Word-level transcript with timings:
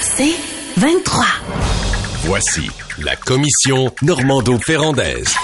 C'est 0.00 0.34
23. 0.76 1.24
Voici 2.24 2.70
la 3.02 3.16
commission 3.16 3.92
Normando-Ferrandaise. 4.02 5.34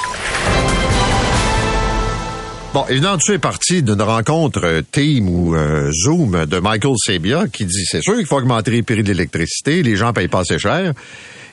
Bon, 2.75 2.85
évidemment, 2.89 3.19
tu 3.19 3.33
es 3.33 3.39
parti 3.39 3.83
d'une 3.83 4.03
rencontre 4.03 4.61
euh, 4.65 4.83
Team 4.93 5.29
ou 5.29 5.55
euh, 5.55 5.91
Zoom 5.93 6.45
de 6.45 6.59
Michael 6.59 6.95
Sabia 6.99 7.47
qui 7.49 7.65
dit 7.65 7.85
c'est 7.87 8.03
sûr 8.03 8.17
qu'il 8.17 8.27
faut 8.27 8.37
augmenter 8.37 8.71
les 8.71 8.83
prix 8.83 9.03
de 9.03 9.09
l'électricité, 9.09 9.83
les 9.83 9.97
gens 9.97 10.13
payent 10.13 10.29
pas 10.29 10.41
assez 10.41 10.59
cher. 10.59 10.93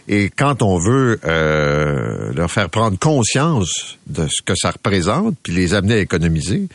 Et 0.07 0.29
quand 0.29 0.61
on 0.61 0.77
veut 0.77 1.19
euh, 1.25 2.33
leur 2.33 2.51
faire 2.51 2.69
prendre 2.69 2.99
conscience 2.99 3.97
de 4.07 4.27
ce 4.29 4.41
que 4.41 4.53
ça 4.55 4.71
représente, 4.71 5.37
puis 5.41 5.53
les 5.53 5.73
amener 5.73 5.95
à 5.95 5.99
économiser, 5.99 6.67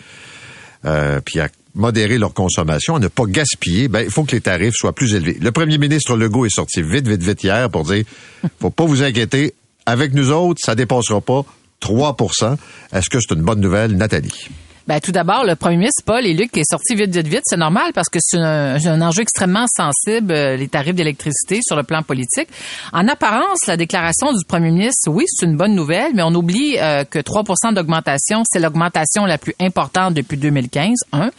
euh, 0.84 1.20
puis 1.24 1.40
à 1.40 1.48
modérer 1.78 2.18
leur 2.18 2.34
consommation, 2.34 2.96
à 2.96 2.98
ne 2.98 3.08
pas 3.08 3.24
gaspiller, 3.26 3.88
ben 3.88 4.02
il 4.04 4.10
faut 4.10 4.24
que 4.24 4.32
les 4.32 4.40
tarifs 4.40 4.74
soient 4.74 4.92
plus 4.92 5.14
élevés. 5.14 5.38
Le 5.40 5.52
premier 5.52 5.78
ministre 5.78 6.16
Legault 6.16 6.44
est 6.44 6.54
sorti 6.54 6.82
vite, 6.82 7.08
vite, 7.08 7.22
vite 7.22 7.42
hier 7.42 7.70
pour 7.70 7.84
dire 7.84 8.04
faut 8.60 8.70
pas 8.70 8.84
vous 8.84 9.02
inquiéter, 9.02 9.54
avec 9.86 10.12
nous 10.12 10.30
autres, 10.30 10.60
ça 10.62 10.74
dépassera 10.74 11.20
pas 11.20 11.44
3% 11.80 12.56
Est-ce 12.92 13.08
que 13.08 13.18
c'est 13.20 13.34
une 13.34 13.42
bonne 13.42 13.60
nouvelle, 13.60 13.96
Nathalie? 13.96 14.48
Ben, 14.88 15.00
tout 15.00 15.12
d'abord, 15.12 15.44
le 15.44 15.54
premier 15.54 15.76
ministre 15.76 16.02
Paul 16.02 16.24
et 16.24 16.30
est 16.30 16.64
sorti 16.64 16.94
vite, 16.94 17.14
vite, 17.14 17.28
vite. 17.28 17.42
C'est 17.44 17.58
normal 17.58 17.92
parce 17.94 18.08
que 18.08 18.18
c'est 18.22 18.38
un, 18.38 18.82
un, 18.82 19.02
enjeu 19.02 19.20
extrêmement 19.20 19.66
sensible, 19.66 20.32
euh, 20.32 20.56
les 20.56 20.66
tarifs 20.68 20.94
d'électricité 20.94 21.60
sur 21.62 21.76
le 21.76 21.82
plan 21.82 22.02
politique. 22.02 22.48
En 22.94 23.06
apparence, 23.06 23.66
la 23.66 23.76
déclaration 23.76 24.32
du 24.32 24.42
premier 24.46 24.70
ministre, 24.70 25.10
oui, 25.10 25.24
c'est 25.26 25.44
une 25.44 25.58
bonne 25.58 25.74
nouvelle, 25.74 26.12
mais 26.14 26.22
on 26.22 26.34
oublie 26.34 26.78
euh, 26.78 27.04
que 27.04 27.18
3% 27.18 27.74
d'augmentation, 27.74 28.44
c'est 28.50 28.60
l'augmentation 28.60 29.26
la 29.26 29.36
plus 29.36 29.54
importante 29.60 30.14
depuis 30.14 30.38
2015, 30.38 30.94
un. 31.12 31.32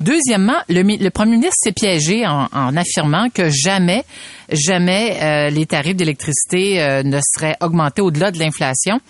Deuxièmement, 0.00 0.56
le, 0.68 0.82
le 0.82 1.10
premier 1.10 1.36
ministre 1.36 1.58
s'est 1.62 1.70
piégé 1.70 2.26
en, 2.26 2.48
en, 2.52 2.76
affirmant 2.76 3.28
que 3.30 3.50
jamais, 3.50 4.02
jamais 4.50 5.18
euh, 5.22 5.50
les 5.50 5.66
tarifs 5.66 5.96
d'électricité 5.96 6.82
euh, 6.82 7.02
ne 7.02 7.18
seraient 7.20 7.56
augmentés 7.60 8.02
au-delà 8.02 8.30
de 8.30 8.38
l'inflation. 8.38 9.00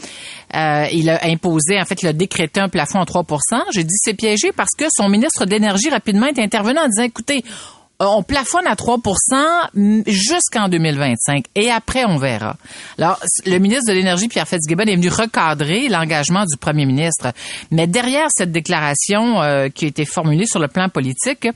il 0.55 1.11
a 1.11 1.25
imposé, 1.25 1.81
en 1.81 1.85
fait, 1.85 2.03
il 2.03 2.09
a 2.09 2.13
décrété 2.13 2.61
un 2.61 2.69
plafond 2.69 3.01
à 3.01 3.05
3% 3.05 3.25
J'ai 3.75 3.85
dit 3.85 3.95
c'est 3.97 4.15
piégé 4.15 4.53
parce 4.53 4.75
que 4.77 4.87
son 4.91 5.09
ministre 5.09 5.45
d'énergie 5.45 5.91
rapidement 5.91 6.27
est 6.27 6.39
intervenu 6.39 6.79
en 6.79 6.89
disant 6.89 7.05
écoutez, 7.05 7.45
on 7.99 8.23
plafonne 8.23 8.67
à 8.67 8.75
3% 8.75 10.03
jusqu'en 10.07 10.69
2025 10.69 11.45
et 11.55 11.71
après 11.71 12.05
on 12.05 12.19
verra. 12.19 12.57
Alors 12.99 13.19
le 13.47 13.59
ministre 13.59 13.89
de 13.89 13.93
l'énergie 13.93 14.29
Pierre 14.29 14.47
Fitzgibbon 14.47 14.85
est 14.85 14.97
venu 14.97 15.09
recadrer 15.09 15.89
l'engagement 15.89 16.45
du 16.45 16.57
premier 16.59 16.85
ministre, 16.85 17.33
mais 17.71 17.87
derrière 17.87 18.29
cette 18.31 18.53
déclaration 18.53 19.43
euh, 19.43 19.69
qui 19.69 19.87
a 19.87 19.89
été 19.89 20.05
formulée 20.05 20.47
sur 20.47 20.61
le 20.61 20.69
plan 20.69 20.89
politique, 20.89 21.49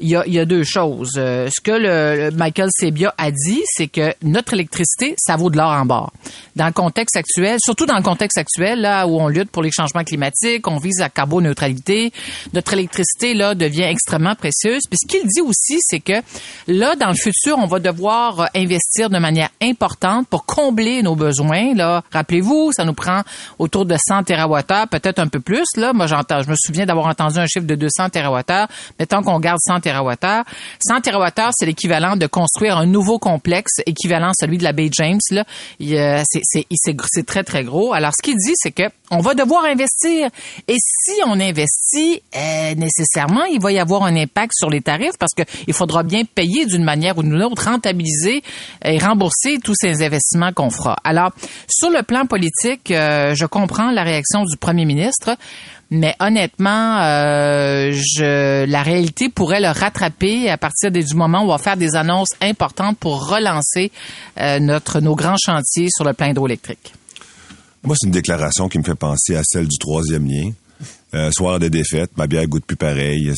il 0.00 0.08
y 0.08 0.16
a, 0.16 0.26
y 0.26 0.38
a 0.38 0.44
deux 0.44 0.64
choses. 0.64 1.12
Euh, 1.16 1.48
ce 1.54 1.60
que 1.60 1.70
le, 1.70 2.30
le 2.30 2.36
Michael 2.36 2.70
Sebia 2.72 3.14
a 3.16 3.30
dit, 3.30 3.62
c'est 3.66 3.88
que 3.88 4.14
notre 4.22 4.54
électricité, 4.54 5.14
ça 5.16 5.36
vaut 5.36 5.50
de 5.50 5.56
l'or 5.56 5.70
en 5.70 5.86
bord. 5.86 6.12
Dans 6.56 6.66
le 6.66 6.72
contexte 6.72 7.16
actuel, 7.16 7.58
surtout 7.62 7.86
dans 7.86 7.96
le 7.96 8.02
contexte 8.02 8.38
actuel 8.38 8.80
là 8.80 9.06
où 9.06 9.20
on 9.20 9.28
lutte 9.28 9.50
pour 9.50 9.62
les 9.62 9.70
changements 9.70 10.04
climatiques, 10.04 10.66
on 10.66 10.78
vise 10.78 10.98
la 10.98 11.08
carboneutralité, 11.08 12.12
notre 12.52 12.72
électricité 12.72 13.34
là 13.34 13.54
devient 13.54 13.82
extrêmement 13.82 14.34
précieuse. 14.34 14.82
Puis 14.90 14.98
ce 15.00 15.06
qu'il 15.06 15.26
dit 15.28 15.40
aussi 15.40 15.78
c'est 15.86 16.00
que 16.00 16.22
là, 16.66 16.96
dans 16.96 17.08
le 17.08 17.14
futur, 17.14 17.58
on 17.58 17.66
va 17.66 17.78
devoir 17.78 18.40
euh, 18.40 18.46
investir 18.54 19.10
de 19.10 19.18
manière 19.18 19.50
importante 19.62 20.26
pour 20.28 20.44
combler 20.44 21.02
nos 21.02 21.14
besoins. 21.14 21.74
Rappelez-vous, 22.12 22.72
ça 22.72 22.84
nous 22.84 22.94
prend 22.94 23.22
autour 23.58 23.84
de 23.86 23.96
100 23.96 24.24
TWh, 24.24 24.86
peut-être 24.90 25.18
un 25.18 25.28
peu 25.28 25.40
plus. 25.40 25.64
Moi, 25.76 26.06
j'entends, 26.06 26.42
je 26.42 26.50
me 26.50 26.56
souviens 26.56 26.86
d'avoir 26.86 27.06
entendu 27.06 27.38
un 27.38 27.46
chiffre 27.46 27.66
de 27.66 27.74
200 27.74 28.10
TWh. 28.10 28.66
Mettons 28.98 29.22
qu'on 29.22 29.40
garde 29.40 29.58
100 29.60 29.80
TWh. 29.80 30.44
100 30.80 31.00
TWh, 31.00 31.50
c'est 31.52 31.66
l'équivalent 31.66 32.16
de 32.16 32.26
construire 32.26 32.78
un 32.78 32.86
nouveau 32.86 33.18
complexe 33.18 33.80
équivalent 33.86 34.28
à 34.28 34.34
celui 34.38 34.58
de 34.58 34.64
la 34.64 34.72
baie 34.72 34.90
James. 34.92 35.20
Là, 35.30 35.44
c'est 35.78 37.26
très 37.26 37.44
très 37.44 37.64
gros. 37.64 37.92
Alors, 37.92 38.12
ce 38.16 38.22
qu'il 38.22 38.36
dit, 38.36 38.54
c'est 38.56 38.72
que 38.72 38.84
on 39.14 39.20
va 39.20 39.34
devoir 39.34 39.64
investir. 39.64 40.28
Et 40.68 40.76
si 40.78 41.12
on 41.26 41.38
investit, 41.40 42.22
euh, 42.36 42.74
nécessairement, 42.74 43.44
il 43.44 43.60
va 43.60 43.72
y 43.72 43.78
avoir 43.78 44.02
un 44.04 44.16
impact 44.16 44.52
sur 44.54 44.70
les 44.70 44.80
tarifs 44.80 45.16
parce 45.18 45.32
qu'il 45.32 45.72
faudra 45.72 46.02
bien 46.02 46.22
payer 46.24 46.66
d'une 46.66 46.84
manière 46.84 47.16
ou 47.18 47.22
d'une 47.22 47.42
autre, 47.42 47.64
rentabiliser 47.64 48.42
et 48.84 48.98
rembourser 48.98 49.58
tous 49.62 49.74
ces 49.76 50.02
investissements 50.02 50.52
qu'on 50.52 50.70
fera. 50.70 50.96
Alors, 51.04 51.30
sur 51.68 51.90
le 51.90 52.02
plan 52.02 52.26
politique, 52.26 52.90
euh, 52.90 53.34
je 53.34 53.46
comprends 53.46 53.90
la 53.90 54.02
réaction 54.02 54.44
du 54.44 54.56
premier 54.56 54.84
ministre. 54.84 55.36
Mais 55.90 56.16
honnêtement, 56.18 56.98
euh, 57.02 57.92
la 58.66 58.82
réalité 58.82 59.28
pourrait 59.28 59.60
le 59.60 59.68
rattraper 59.68 60.50
à 60.50 60.56
partir 60.56 60.90
du 60.90 61.14
moment 61.14 61.42
où 61.42 61.44
on 61.44 61.48
va 61.48 61.58
faire 61.58 61.76
des 61.76 61.94
annonces 61.94 62.30
importantes 62.40 62.98
pour 62.98 63.28
relancer 63.28 63.92
notre 64.60 65.00
nos 65.00 65.14
grands 65.14 65.36
chantiers 65.36 65.88
sur 65.94 66.04
le 66.04 66.14
plan 66.14 66.26
hydroélectrique. 66.26 66.94
Moi, 67.84 67.96
c'est 67.98 68.06
une 68.06 68.12
déclaration 68.12 68.68
qui 68.68 68.78
me 68.78 68.82
fait 68.82 68.94
penser 68.94 69.36
à 69.36 69.42
celle 69.44 69.68
du 69.68 69.78
troisième 69.78 70.26
lien. 70.26 70.50
Euh, 71.14 71.30
soir 71.30 71.58
de 71.58 71.68
défaite, 71.68 72.10
ma 72.16 72.26
bière 72.26 72.46
goûte 72.46 72.64
plus 72.64 72.76
pareil. 72.76 73.32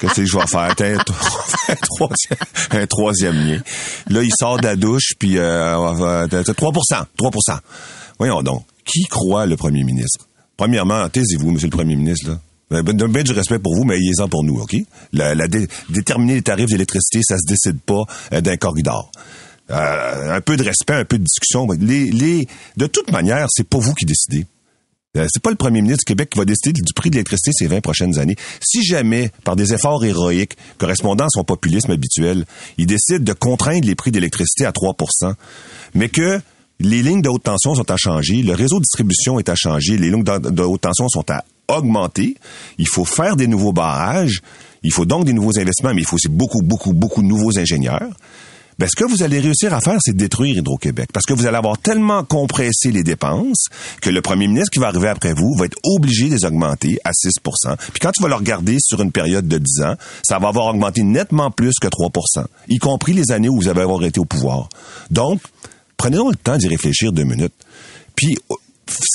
Qu'est-ce 0.00 0.14
que 0.14 0.24
je 0.24 0.36
vais 0.36 0.46
faire? 0.46 0.74
Un, 1.68 1.74
troisième, 1.74 2.38
un 2.70 2.86
troisième 2.86 3.34
lien. 3.34 3.60
Là, 4.08 4.22
il 4.22 4.30
sort 4.38 4.58
de 4.58 4.66
la 4.66 4.76
douche, 4.76 5.14
puis 5.18 5.36
euh, 5.36 5.74
3% 5.76 7.04
3% 7.18 7.58
Voyons 8.18 8.42
donc. 8.42 8.64
Qui 8.84 9.02
croit 9.04 9.46
le 9.46 9.56
premier 9.56 9.82
ministre? 9.82 10.28
Premièrement, 10.56 11.08
taisez-vous, 11.08 11.50
monsieur 11.50 11.66
le 11.66 11.76
premier 11.76 11.96
ministre. 11.96 12.30
Là. 12.30 12.82
Ben, 12.82 13.08
bien 13.08 13.22
du 13.22 13.32
respect 13.32 13.58
pour 13.58 13.74
vous, 13.74 13.84
mais 13.84 13.96
ayez-en 13.96 14.28
pour 14.28 14.44
nous, 14.44 14.60
OK? 14.60 14.76
Déterminer 15.90 16.34
les 16.34 16.42
tarifs 16.42 16.68
d'électricité, 16.68 17.20
ça 17.22 17.36
se 17.36 17.46
décide 17.46 17.80
pas 17.80 18.04
euh, 18.32 18.40
d'un 18.40 18.56
corridor. 18.56 19.10
Euh, 19.70 20.36
un 20.36 20.40
peu 20.40 20.56
de 20.56 20.62
respect, 20.62 20.94
un 20.94 21.04
peu 21.04 21.18
de 21.18 21.24
discussion. 21.24 21.66
Les, 21.80 22.10
les, 22.10 22.46
de 22.76 22.86
toute 22.86 23.10
manière, 23.10 23.46
c'est 23.50 23.68
pas 23.68 23.78
vous 23.78 23.94
qui 23.94 24.04
décidez. 24.04 24.46
Euh, 25.16 25.26
c'est 25.32 25.42
pas 25.42 25.50
le 25.50 25.56
premier 25.56 25.80
ministre 25.80 26.04
du 26.04 26.04
Québec 26.04 26.30
qui 26.30 26.38
va 26.38 26.44
décider 26.44 26.72
du 26.72 26.92
prix 26.92 27.10
de 27.10 27.16
l'électricité 27.16 27.50
ces 27.52 27.66
20 27.66 27.80
prochaines 27.80 28.18
années. 28.18 28.36
Si 28.60 28.84
jamais, 28.84 29.30
par 29.44 29.56
des 29.56 29.72
efforts 29.72 30.04
héroïques 30.04 30.56
correspondant 30.78 31.24
à 31.24 31.30
son 31.30 31.42
populisme 31.42 31.90
habituel, 31.90 32.44
il 32.78 32.86
décide 32.86 33.24
de 33.24 33.32
contraindre 33.32 33.86
les 33.86 33.94
prix 33.94 34.12
d'électricité 34.12 34.66
à 34.66 34.72
3 34.72 34.94
mais 35.94 36.08
que 36.08 36.40
les 36.78 37.02
lignes 37.02 37.22
de 37.22 37.28
haute 37.28 37.44
tension 37.44 37.74
sont 37.74 37.90
à 37.90 37.96
changer, 37.96 38.42
le 38.42 38.52
réseau 38.52 38.76
de 38.76 38.82
distribution 38.82 39.38
est 39.38 39.48
à 39.48 39.54
changer, 39.54 39.96
les 39.96 40.10
lignes 40.10 40.22
de 40.22 40.62
haute 40.62 40.82
tension 40.82 41.08
sont 41.08 41.24
à 41.30 41.44
augmenter, 41.68 42.36
il 42.78 42.86
faut 42.86 43.06
faire 43.06 43.36
des 43.36 43.46
nouveaux 43.46 43.72
barrages, 43.72 44.42
il 44.82 44.92
faut 44.92 45.06
donc 45.06 45.24
des 45.24 45.32
nouveaux 45.32 45.58
investissements, 45.58 45.94
mais 45.94 46.02
il 46.02 46.06
faut 46.06 46.16
aussi 46.16 46.28
beaucoup, 46.28 46.60
beaucoup, 46.62 46.92
beaucoup 46.92 47.22
de 47.22 47.26
nouveaux 47.26 47.58
ingénieurs 47.58 48.12
ben, 48.78 48.88
ce 48.88 48.96
que 48.96 49.04
vous 49.04 49.22
allez 49.22 49.40
réussir 49.40 49.72
à 49.72 49.80
faire, 49.80 49.98
c'est 50.00 50.14
détruire 50.14 50.58
Hydro-Québec. 50.58 51.08
Parce 51.12 51.24
que 51.24 51.32
vous 51.32 51.46
allez 51.46 51.56
avoir 51.56 51.78
tellement 51.78 52.24
compressé 52.24 52.90
les 52.92 53.02
dépenses 53.02 53.66
que 54.02 54.10
le 54.10 54.20
premier 54.20 54.48
ministre 54.48 54.70
qui 54.70 54.78
va 54.78 54.88
arriver 54.88 55.08
après 55.08 55.32
vous 55.32 55.54
va 55.58 55.64
être 55.64 55.78
obligé 55.84 56.28
de 56.28 56.34
les 56.34 56.44
augmenter 56.44 56.98
à 57.04 57.12
6% 57.12 57.76
Puis 57.92 58.00
quand 58.00 58.12
tu 58.12 58.22
vas 58.22 58.28
le 58.28 58.34
regarder 58.34 58.76
sur 58.80 59.00
une 59.00 59.12
période 59.12 59.48
de 59.48 59.58
10 59.58 59.82
ans, 59.82 59.94
ça 60.22 60.38
va 60.38 60.48
avoir 60.48 60.66
augmenté 60.66 61.02
nettement 61.02 61.50
plus 61.50 61.74
que 61.80 61.88
3% 61.88 62.44
y 62.68 62.78
compris 62.78 63.12
les 63.12 63.30
années 63.30 63.48
où 63.48 63.56
vous 63.56 63.68
avez 63.68 63.80
avoir 63.80 64.04
été 64.04 64.20
au 64.20 64.24
pouvoir. 64.24 64.68
Donc, 65.10 65.40
prenez 65.96 66.16
donc 66.16 66.32
le 66.32 66.36
temps 66.36 66.56
d'y 66.56 66.68
réfléchir 66.68 67.12
deux 67.12 67.24
minutes. 67.24 67.54
Puis, 68.14 68.36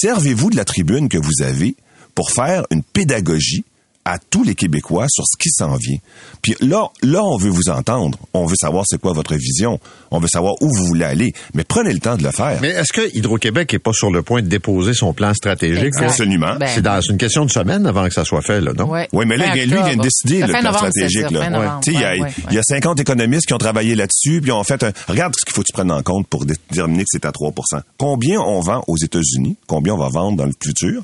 servez-vous 0.02 0.50
de 0.50 0.56
la 0.56 0.66
tribune 0.66 1.10
que 1.10 1.18
vous 1.18 1.44
avez 1.44 1.75
pour 2.16 2.31
faire 2.31 2.66
une 2.72 2.84
pédagogie 2.84 3.63
à 4.06 4.18
tous 4.18 4.44
les 4.44 4.56
Québécois 4.56 5.06
sur 5.09 5.24
ce 5.25 5.38
qui 5.38 5.50
s'en 5.51 5.75
vient. 5.75 5.98
Puis 6.42 6.56
là, 6.62 6.88
là, 7.03 7.24
on 7.24 7.38
veut 7.38 7.50
vous 7.51 7.69
entendre. 7.69 8.18
On 8.33 8.45
veut 8.45 8.56
savoir 8.59 8.83
c'est 8.88 9.00
quoi 9.00 9.13
votre 9.13 9.36
vision. 9.36 9.80
On 10.09 10.19
veut 10.19 10.27
savoir 10.27 10.53
où 10.62 10.68
vous 10.75 10.86
voulez 10.86 11.06
aller. 11.06 11.33
Mais 11.53 11.63
prenez 11.63 11.94
le 11.94 12.00
temps 12.00 12.18
de 12.18 12.24
le 12.24 12.31
faire. 12.31 12.57
Mais 12.62 12.69
est-ce 12.69 12.92
que 12.94 13.15
Hydro-Québec 13.15 13.74
est 13.74 13.80
pas 13.80 13.94
sur 13.94 14.09
le 14.12 14.21
point 14.24 14.42
de 14.42 14.48
déposer 14.48 14.94
son 14.94 15.13
plan 15.13 15.33
stratégique? 15.33 15.94
Absolument. 15.98 16.56
Ben, 16.59 16.68
c'est 16.74 16.81
dans 16.81 17.00
une 17.01 17.18
question 17.18 17.45
de 17.45 17.51
semaine 17.51 17.86
avant 17.86 18.07
que 18.07 18.13
ça 18.13 18.25
soit 18.25 18.42
fait, 18.42 18.59
là, 18.59 18.74
non? 18.74 18.86
Ouais. 18.89 19.07
Oui, 19.13 19.25
mais 19.27 19.38
là, 19.38 19.48
Ben, 19.53 19.69
lui, 19.69 19.77
il 19.77 19.83
vient 19.86 19.95
de 19.95 20.01
décider 20.01 20.39
Ça 20.42 20.48
le 20.48 20.53
plan 20.53 20.62
novembre, 20.63 20.77
stratégique. 20.89 21.31
Là. 21.31 21.50
novembre. 21.50 21.81
Il 21.88 21.94
y 21.94 21.98
a- 22.03 22.12
Ouais, 22.12 22.21
ouais, 22.21 22.33
il 22.50 22.56
y, 22.56 22.59
a 22.59 22.63
50 22.63 23.00
économistes 23.00 23.45
qui 23.45 23.53
ont 23.53 23.57
travaillé 23.59 23.95
là-dessus, 23.95 24.42
puis 24.42 24.51
ont 24.51 24.63
fait 24.63 24.83
un... 24.83 24.92
Regarde 25.07 25.33
ce 25.39 25.45
qu'il 25.45 25.53
faut 25.53 25.62
que 25.62 25.68
tu 25.68 25.74
prennes 25.74 25.92
en 25.92 26.01
compte 26.01 26.27
pour 26.27 26.45
déterminer 26.45 27.03
que 27.03 27.09
c'est 27.12 27.25
à 27.25 27.31
3% 27.31 27.81
Combien 27.98 28.39
on 28.39 28.59
vend 28.62 28.83
aux 28.88 28.98
États-Unis? 28.98 29.57
Combien 29.68 29.94
on 29.94 29.98
va 29.98 30.09
vendre 30.09 30.38
dans 30.38 30.45
le 30.45 30.51
futur? 30.62 31.03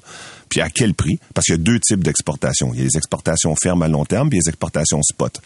Puis 0.49 0.61
à 0.61 0.69
quel 0.69 0.93
prix? 0.93 1.19
Parce 1.33 1.45
qu'il 1.45 1.55
y 1.55 1.59
a 1.59 1.61
deux 1.61 1.79
types 1.79 2.03
d'exportations. 2.03 2.71
Il 2.73 2.79
y 2.79 2.81
a 2.81 2.85
les 2.85 2.97
exportations 2.97 3.55
fermes 3.55 3.83
à 3.83 3.87
long 3.87 4.05
terme, 4.05 4.29
puis 4.29 4.39
les 4.39 4.49
exportations 4.49 5.01
spot. 5.03 5.41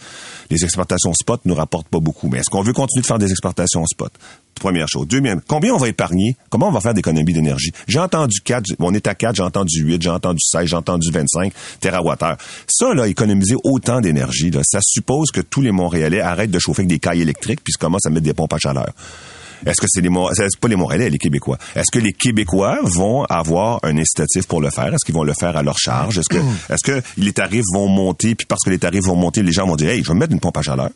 Les 0.49 0.63
exportations 0.63 1.13
spot 1.13 1.41
nous 1.45 1.55
rapportent 1.55 1.87
pas 1.87 1.99
beaucoup. 1.99 2.29
Mais 2.29 2.39
est-ce 2.39 2.49
qu'on 2.49 2.61
veut 2.61 2.73
continuer 2.73 3.01
de 3.01 3.07
faire 3.07 3.19
des 3.19 3.31
exportations 3.31 3.85
spot? 3.85 4.11
Première 4.55 4.87
chose. 4.87 5.07
Deuxième, 5.07 5.41
combien 5.47 5.73
on 5.73 5.77
va 5.77 5.87
épargner? 5.87 6.35
Comment 6.49 6.67
on 6.67 6.71
va 6.71 6.81
faire 6.81 6.93
d'économie 6.93 7.33
d'énergie? 7.33 7.71
J'ai 7.87 7.99
entendu 7.99 8.41
4, 8.41 8.75
on 8.79 8.93
est 8.93 9.07
à 9.07 9.15
4, 9.15 9.35
j'ai 9.35 9.43
entendu 9.43 9.81
8, 9.81 10.01
j'ai 10.01 10.09
entendu 10.09 10.39
16, 10.39 10.65
j'ai 10.67 10.75
entendu 10.75 11.09
25 11.11 11.51
TWh. 11.79 12.35
Ça, 12.67 12.93
là, 12.93 13.07
économiser 13.07 13.55
autant 13.63 14.01
d'énergie, 14.01 14.51
ça 14.63 14.79
suppose 14.83 15.31
que 15.31 15.41
tous 15.41 15.61
les 15.61 15.71
Montréalais 15.71 16.21
arrêtent 16.21 16.51
de 16.51 16.59
chauffer 16.59 16.81
avec 16.81 16.89
des 16.89 16.99
cailles 16.99 17.21
électriques 17.21 17.61
puis 17.63 17.73
commencent 17.73 18.05
à 18.05 18.11
mettre 18.11 18.25
des 18.25 18.33
pompes 18.33 18.53
à 18.53 18.59
chaleur. 18.59 18.93
Est-ce 19.65 19.79
que 19.81 19.87
c'est 19.89 20.01
les 20.01 20.09
c'est 20.33 20.59
pas 20.59 20.67
les 20.67 20.75
Montréalais, 20.75 21.09
les 21.09 21.17
Québécois. 21.17 21.57
Est-ce 21.75 21.91
que 21.91 21.99
les 21.99 22.13
Québécois 22.13 22.79
vont 22.83 23.23
avoir 23.25 23.79
un 23.83 23.97
incitatif 23.97 24.47
pour 24.47 24.61
le 24.61 24.69
faire? 24.69 24.87
Est-ce 24.93 25.05
qu'ils 25.05 25.15
vont 25.15 25.23
le 25.23 25.33
faire 25.39 25.55
à 25.57 25.63
leur 25.63 25.77
charge? 25.77 26.17
Est-ce 26.17 26.29
que 26.29 26.37
est-ce 26.73 26.83
que 26.83 27.01
les 27.17 27.33
tarifs 27.33 27.65
vont 27.73 27.87
monter? 27.87 28.35
Puis 28.35 28.45
parce 28.45 28.63
que 28.63 28.69
les 28.69 28.79
tarifs 28.79 29.03
vont 29.05 29.15
monter, 29.15 29.43
les 29.43 29.51
gens 29.51 29.65
vont 29.67 29.75
dire 29.75 29.89
hey, 29.89 30.03
je 30.03 30.07
vais 30.09 30.13
me 30.15 30.19
mettre 30.19 30.33
une 30.33 30.39
pompe 30.39 30.57
à 30.57 30.61
chaleur. 30.61 30.89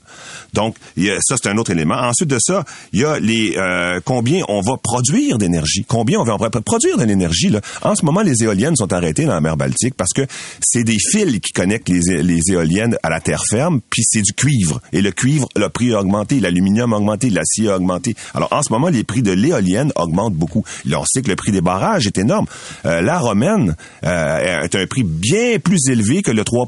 Donc 0.54 0.76
y 0.98 1.10
a- 1.10 1.18
ça 1.22 1.36
c'est 1.42 1.50
un 1.50 1.58
autre 1.58 1.72
élément. 1.72 1.96
Ensuite 1.96 2.30
de 2.30 2.38
ça, 2.40 2.64
il 2.94 3.02
y 3.02 3.06
a 3.06 3.20
les 3.20 3.56
euh, 3.58 4.00
combien 4.04 4.44
on 4.50 4.62
va 4.62 4.78
produire 4.82 5.38
d'énergie? 5.38 5.86
Combien 5.88 6.20
on 6.20 6.24
va 6.24 6.34
en 6.34 6.38
produire 6.50 6.98
de 6.98 7.04
l'énergie 7.04 7.50
là? 7.50 7.62
En 7.82 7.96
ce 7.96 8.06
moment, 8.06 8.22
les 8.22 8.44
éoliennes 8.44 8.76
sont 8.76 8.92
arrêtées 8.94 9.26
dans 9.26 9.34
la 9.34 9.42
mer 9.42 9.58
Baltique 9.58 9.96
parce 9.96 10.12
que 10.14 10.22
c'est 10.62 10.84
des 10.84 10.98
fils 11.00 11.40
qui 11.40 11.52
connectent 11.54 11.90
les, 11.90 12.24
les 12.24 12.42
éoliennes 12.50 12.98
à 13.04 13.10
la 13.10 13.20
terre 13.20 13.44
ferme, 13.50 13.82
puis 13.90 14.04
c'est 14.06 14.22
du 14.22 14.34
cuivre. 14.34 14.82
Et 14.94 15.02
le 15.02 15.12
cuivre, 15.12 15.48
le 15.56 15.70
prix 15.70 15.94
a 15.94 16.00
augmenté, 16.00 16.40
l'aluminium 16.40 16.94
a 16.94 16.98
augmenté, 16.98 17.30
l'acier 17.30 17.70
a 17.70 17.76
augmenté. 17.78 18.16
Alors 18.34 18.50
en 18.58 18.64
ce 18.64 18.72
moment, 18.72 18.90
les 18.90 19.04
prix 19.04 19.22
de 19.22 19.32
l'éolienne 19.32 19.92
augmentent 19.96 20.36
beaucoup. 20.36 20.64
Là, 20.86 21.00
on 21.00 21.06
sait 21.06 21.22
que 21.22 21.30
le 21.30 21.36
prix 21.36 21.52
des 21.52 21.62
barrages 21.62 22.08
est 22.08 22.18
énorme. 22.18 22.46
Euh, 22.86 23.02
la 23.02 23.20
romaine 23.20 23.76
euh, 24.04 24.62
est 24.64 24.76
un 24.76 24.88
prix 24.88 25.04
bien 25.04 25.60
plus 25.60 25.90
élevé 25.90 26.22
que 26.22 26.32
le 26.32 26.44
3 26.44 26.68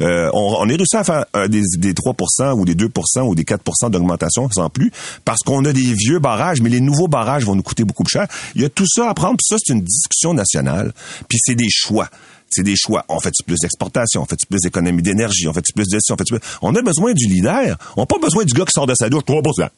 euh, 0.00 0.30
on, 0.32 0.68
est 0.68 0.76
réussi 0.76 0.96
à 0.96 1.04
faire 1.04 1.24
des, 1.48 1.62
des 1.78 1.94
3 1.94 2.14
ou 2.54 2.64
des 2.64 2.74
2 2.74 2.88
ou 3.24 3.34
des 3.34 3.44
4% 3.44 3.90
d'augmentation 3.90 4.48
sans 4.50 4.68
plus 4.68 4.90
parce 5.24 5.40
qu'on 5.40 5.64
a 5.64 5.72
des 5.72 5.94
vieux 5.94 6.18
barrages, 6.18 6.60
mais 6.60 6.68
les 6.68 6.80
nouveaux 6.80 7.08
barrages 7.08 7.44
vont 7.44 7.54
nous 7.54 7.62
coûter 7.62 7.84
beaucoup 7.84 8.04
plus 8.04 8.12
cher. 8.12 8.26
Il 8.54 8.62
y 8.62 8.64
a 8.64 8.68
tout 8.68 8.86
ça 8.86 9.08
à 9.08 9.14
prendre, 9.14 9.36
puis 9.36 9.46
ça, 9.48 9.56
c'est 9.62 9.72
une 9.72 9.82
discussion 9.82 10.34
nationale, 10.34 10.92
puis 11.28 11.38
c'est 11.40 11.54
des 11.54 11.70
choix. 11.70 12.08
C'est 12.52 12.62
des 12.62 12.76
choix. 12.76 13.04
On 13.08 13.18
fait 13.18 13.32
plus 13.46 13.56
d'exportation, 13.60 14.22
on 14.22 14.26
fait 14.26 14.38
plus 14.48 14.60
d'économie 14.60 15.02
d'énergie, 15.02 15.48
on 15.48 15.54
fait 15.54 15.64
plus 15.74 15.88
de 15.88 15.98
on 16.10 16.16
fait 16.16 16.24
plus. 16.24 16.38
On 16.60 16.74
a 16.74 16.82
besoin 16.82 17.14
du 17.14 17.26
leader. 17.26 17.78
On 17.96 18.02
n'a 18.02 18.06
pas 18.06 18.18
besoin 18.18 18.44
du 18.44 18.52
gars 18.52 18.64
qui 18.64 18.72
sort 18.72 18.86
de 18.86 18.94
sa 18.94 19.08
douche 19.08 19.22
3% 19.22 19.68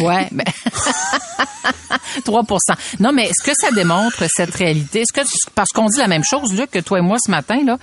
Ouais, 0.00 0.28
mais 0.32 0.44
3% 2.24 2.58
Non, 3.00 3.12
mais 3.12 3.24
est-ce 3.24 3.42
que 3.42 3.52
ça 3.58 3.72
démontre 3.72 4.24
cette 4.28 4.54
réalité? 4.54 5.00
Est-ce 5.00 5.12
que 5.12 5.26
parce 5.54 5.70
qu'on 5.70 5.86
dit 5.86 5.98
la 5.98 6.08
même 6.08 6.24
chose, 6.24 6.54
Luc, 6.54 6.70
que 6.70 6.78
toi 6.78 6.98
et 6.98 7.02
moi 7.02 7.16
ce 7.24 7.30
matin, 7.30 7.58
là? 7.64 7.78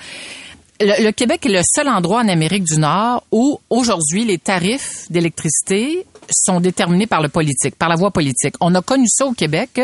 Le, 0.80 1.04
le 1.04 1.12
Québec 1.12 1.46
est 1.46 1.50
le 1.50 1.62
seul 1.64 1.88
endroit 1.88 2.22
en 2.22 2.28
Amérique 2.28 2.64
du 2.64 2.80
Nord 2.80 3.24
où 3.32 3.60
aujourd'hui 3.70 4.26
les 4.26 4.38
tarifs 4.38 5.06
d'électricité 5.10 6.06
sont 6.32 6.60
déterminés 6.60 7.08
par 7.08 7.22
le 7.22 7.30
politique, 7.30 7.76
par 7.76 7.90
la 7.90 7.96
voie 7.96 8.12
politique. 8.12 8.56
On 8.60 8.74
a 8.76 8.82
connu 8.82 9.06
ça 9.08 9.26
au 9.26 9.34
Québec 9.34 9.82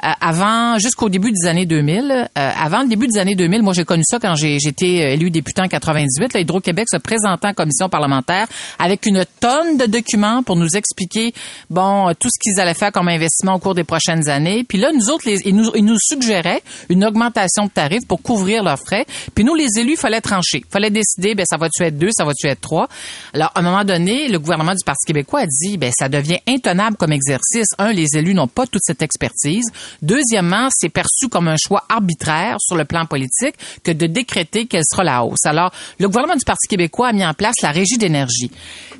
avant, 0.00 0.78
jusqu'au 0.78 1.08
début 1.08 1.32
des 1.32 1.48
années 1.48 1.66
2000. 1.66 2.10
Euh, 2.10 2.26
avant 2.34 2.82
le 2.82 2.88
début 2.88 3.06
des 3.06 3.18
années 3.18 3.34
2000, 3.34 3.62
moi 3.62 3.72
j'ai 3.72 3.84
connu 3.84 4.02
ça 4.04 4.18
quand 4.18 4.34
j'ai 4.34 4.58
j'étais 4.58 5.14
élu 5.14 5.30
député 5.30 5.62
en 5.62 5.68
98. 5.68 6.34
Là, 6.34 6.40
Hydro-Québec 6.40 6.86
se 6.90 6.98
présentait 6.98 7.48
en 7.48 7.54
commission 7.54 7.88
parlementaire 7.88 8.46
avec 8.78 9.06
une 9.06 9.24
tonne 9.40 9.78
de 9.78 9.86
documents 9.86 10.42
pour 10.42 10.56
nous 10.56 10.76
expliquer 10.76 11.32
bon 11.70 12.12
tout 12.18 12.28
ce 12.28 12.38
qu'ils 12.40 12.60
allaient 12.60 12.74
faire 12.74 12.92
comme 12.92 13.08
investissement 13.08 13.54
au 13.54 13.58
cours 13.58 13.74
des 13.74 13.84
prochaines 13.84 14.28
années. 14.28 14.64
Puis 14.64 14.78
là, 14.78 14.90
nous 14.92 15.08
autres, 15.10 15.26
ils, 15.28 15.54
nous, 15.54 15.70
ils 15.74 15.84
nous 15.84 15.98
suggéraient 15.98 16.62
une 16.88 17.04
augmentation 17.04 17.64
de 17.64 17.70
tarifs 17.70 18.06
pour 18.06 18.22
couvrir 18.22 18.62
leurs 18.62 18.78
frais. 18.78 19.06
Puis 19.34 19.44
nous, 19.44 19.54
les 19.54 19.78
élus, 19.78 19.96
fallait 19.96 20.20
trancher. 20.20 20.62
Fallait 20.70 20.90
décider, 20.90 21.34
ben 21.34 21.46
ça 21.48 21.56
va-tu 21.56 21.82
être 21.82 21.98
deux, 21.98 22.10
ça 22.12 22.24
va-tu 22.24 22.46
être 22.48 22.60
trois? 22.60 22.88
Alors, 23.32 23.50
à 23.54 23.60
un 23.60 23.62
moment 23.62 23.84
donné, 23.84 24.28
le 24.28 24.38
gouvernement 24.38 24.74
du 24.74 24.84
Parti 24.84 25.06
québécois 25.06 25.40
a 25.40 25.46
dit, 25.46 25.78
ben 25.78 25.92
ça 25.96 26.08
devient 26.08 26.38
intenable 26.46 26.96
comme 26.96 27.12
exercice. 27.12 27.68
Un, 27.78 27.92
les 27.92 28.06
élus 28.14 28.34
n'ont 28.34 28.48
pas 28.48 28.66
toute 28.66 28.82
cette 28.84 29.02
expertise. 29.02 29.70
Deuxièmement, 30.02 30.68
c'est 30.70 30.88
perçu 30.88 31.28
comme 31.28 31.48
un 31.48 31.56
choix 31.56 31.84
arbitraire 31.88 32.56
sur 32.60 32.76
le 32.76 32.84
plan 32.84 33.06
politique 33.06 33.54
que 33.82 33.92
de 33.92 34.06
décréter 34.06 34.66
quelle 34.66 34.84
sera 34.88 35.04
la 35.04 35.24
hausse. 35.24 35.44
Alors, 35.44 35.72
le 35.98 36.08
gouvernement 36.08 36.36
du 36.36 36.44
Parti 36.44 36.68
québécois 36.68 37.08
a 37.08 37.12
mis 37.12 37.24
en 37.24 37.34
place 37.34 37.56
la 37.62 37.70
régie 37.70 37.98
d'énergie. 37.98 38.50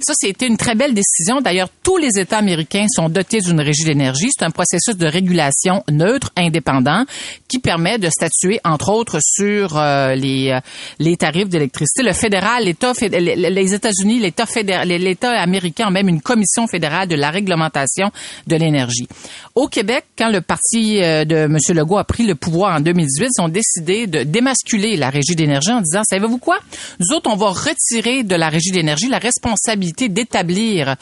Ça, 0.00 0.12
c'était 0.17 0.47
une 0.47 0.56
très 0.56 0.75
belle 0.75 0.94
décision. 0.94 1.41
D'ailleurs, 1.41 1.69
tous 1.83 1.97
les 1.97 2.19
États 2.19 2.38
américains 2.38 2.87
sont 2.88 3.09
dotés 3.09 3.41
d'une 3.41 3.61
régie 3.61 3.85
d'énergie. 3.85 4.29
C'est 4.37 4.44
un 4.44 4.50
processus 4.50 4.97
de 4.97 5.06
régulation 5.06 5.83
neutre, 5.91 6.31
indépendant, 6.37 7.05
qui 7.49 7.59
permet 7.59 7.99
de 7.99 8.09
statuer, 8.09 8.61
entre 8.65 8.91
autres, 8.91 9.19
sur 9.23 9.79
euh, 9.79 10.15
les, 10.15 10.50
euh, 10.50 10.61
les 10.99 11.17
tarifs 11.17 11.49
d'électricité. 11.49 12.03
Le 12.03 12.12
fédéral, 12.12 12.65
l'État, 12.65 12.93
les 13.00 13.75
États-Unis, 13.75 14.19
l'État 14.19 14.47
fédéral, 14.47 14.88
l'État 14.88 15.31
américain 15.41 15.88
ont 15.88 15.93
même 15.93 16.09
une 16.09 16.21
commission 16.21 16.67
fédérale 16.67 17.09
de 17.09 17.15
la 17.15 17.31
réglementation 17.31 18.11
de 18.47 18.56
l'énergie. 18.56 19.09
Au 19.55 19.69
Québec, 19.69 20.05
quand 20.19 20.31
le 20.31 20.41
parti 20.41 20.75
euh, 21.02 21.25
de 21.25 21.37
M. 21.37 21.58
Legault 21.70 21.99
a 21.99 22.05
pris 22.05 22.25
le 22.26 22.34
pouvoir 22.34 22.76
en 22.76 22.81
2018, 22.81 23.28
ils 23.38 23.43
ont 23.43 23.49
décidé 23.49 24.06
de 24.06 24.23
démasculer 24.23 24.96
la 24.96 25.11
régie 25.11 25.34
d'énergie 25.34 25.73
en 25.73 25.81
disant, 25.81 26.02
savez-vous 26.08 26.38
quoi? 26.38 26.58
Nous 27.00 27.17
autres, 27.17 27.31
on 27.31 27.37
va 27.37 27.49
retirer 27.49 28.23
de 28.23 28.34
la 28.34 28.49
régie 28.49 28.70
d'énergie 28.70 29.08
la 29.08 29.19
responsabilité 29.19 30.08
d'établir 30.08 30.96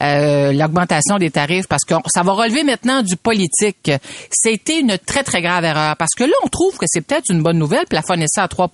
euh, 0.00 0.52
l'augmentation 0.52 1.18
des 1.18 1.30
tarifs 1.30 1.66
parce 1.66 1.84
que 1.84 1.94
ça 2.06 2.22
va 2.22 2.32
relever 2.32 2.64
maintenant 2.64 3.02
du 3.02 3.16
politique. 3.16 3.90
C'était 4.30 4.80
une 4.80 4.98
très, 4.98 5.22
très 5.22 5.42
grave 5.42 5.64
erreur 5.64 5.96
parce 5.96 6.14
que 6.16 6.24
là, 6.24 6.34
on 6.44 6.48
trouve 6.48 6.76
que 6.76 6.86
c'est 6.88 7.00
peut-être 7.00 7.30
une 7.30 7.42
bonne 7.42 7.58
nouvelle, 7.58 7.86
plafonner 7.86 8.26
ça 8.28 8.44
à 8.44 8.46
3% 8.46 8.68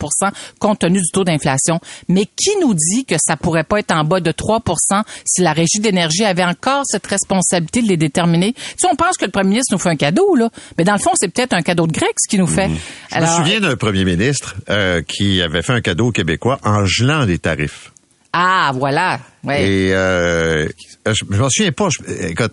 compte 0.59 0.81
tenu 0.81 1.01
du 1.01 1.11
taux 1.13 1.25
d'inflation. 1.25 1.81
Mais 2.09 2.25
qui 2.25 2.51
nous 2.61 2.75
dit 2.75 3.05
que 3.05 3.17
ça 3.19 3.37
pourrait 3.37 3.65
pas 3.65 3.81
être 3.81 3.93
en 3.93 4.05
bas 4.05 4.21
de 4.21 4.33
3% 4.33 5.03
si 5.25 5.43
la 5.43 5.53
régie 5.53 5.81
d'énergie 5.81 6.25
avait 6.25 6.45
encore 6.45 6.83
cette 6.87 7.07
responsabilité 7.07 7.83
de 7.83 7.89
les 7.89 7.97
déterminer? 7.97 8.55
Sais, 8.77 8.89
on 8.91 8.97
pense 8.97 9.17
que 9.17 9.25
le 9.25 9.31
premier 9.31 9.51
ministre 9.51 9.75
nous 9.75 9.79
fait 9.79 9.91
un 9.91 9.97
cadeau, 9.97 10.35
là. 10.35 10.42
Mais 10.79 10.85
dans 10.85 10.93
le 10.95 10.99
fond, 10.99 11.11
c'est 11.15 11.29
peut-être 11.29 11.53
un 11.53 11.63
cadeau 11.63 11.87
de 11.87 11.93
grec, 11.93 12.13
ce 12.19 12.29
qu'il 12.29 12.41
nous 12.41 12.47
fait. 12.47 12.71
Je 13.15 13.21
me 13.21 13.27
souviens 13.27 13.61
d'un 13.61 13.77
premier 13.77 14.05
ministre 14.05 14.55
euh, 14.71 15.03
qui 15.03 15.43
avait 15.43 15.63
fait 15.63 15.73
un 15.73 15.81
cadeau 15.81 16.09
aux 16.09 16.13
Québécois 16.13 16.59
en 16.65 16.85
gelant 16.87 17.25
les 17.25 17.39
tarifs. 17.39 17.93
Ah, 18.33 18.73
voilà. 18.75 19.21
Ouais. 19.45 19.63
Et 19.69 19.95
euh, 19.95 20.67
je, 21.07 21.13
je 21.31 21.37
m'en 21.37 21.51
souviens 21.51 21.73
pas. 21.73 21.89
je- 21.91 22.29
écoute, 22.31 22.53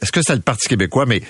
est-ce 0.00 0.12
que 0.12 0.20
c'était 0.20 0.34
le 0.36 0.40
Parti 0.42 0.68
québécois, 0.68 1.06
mais 1.06 1.22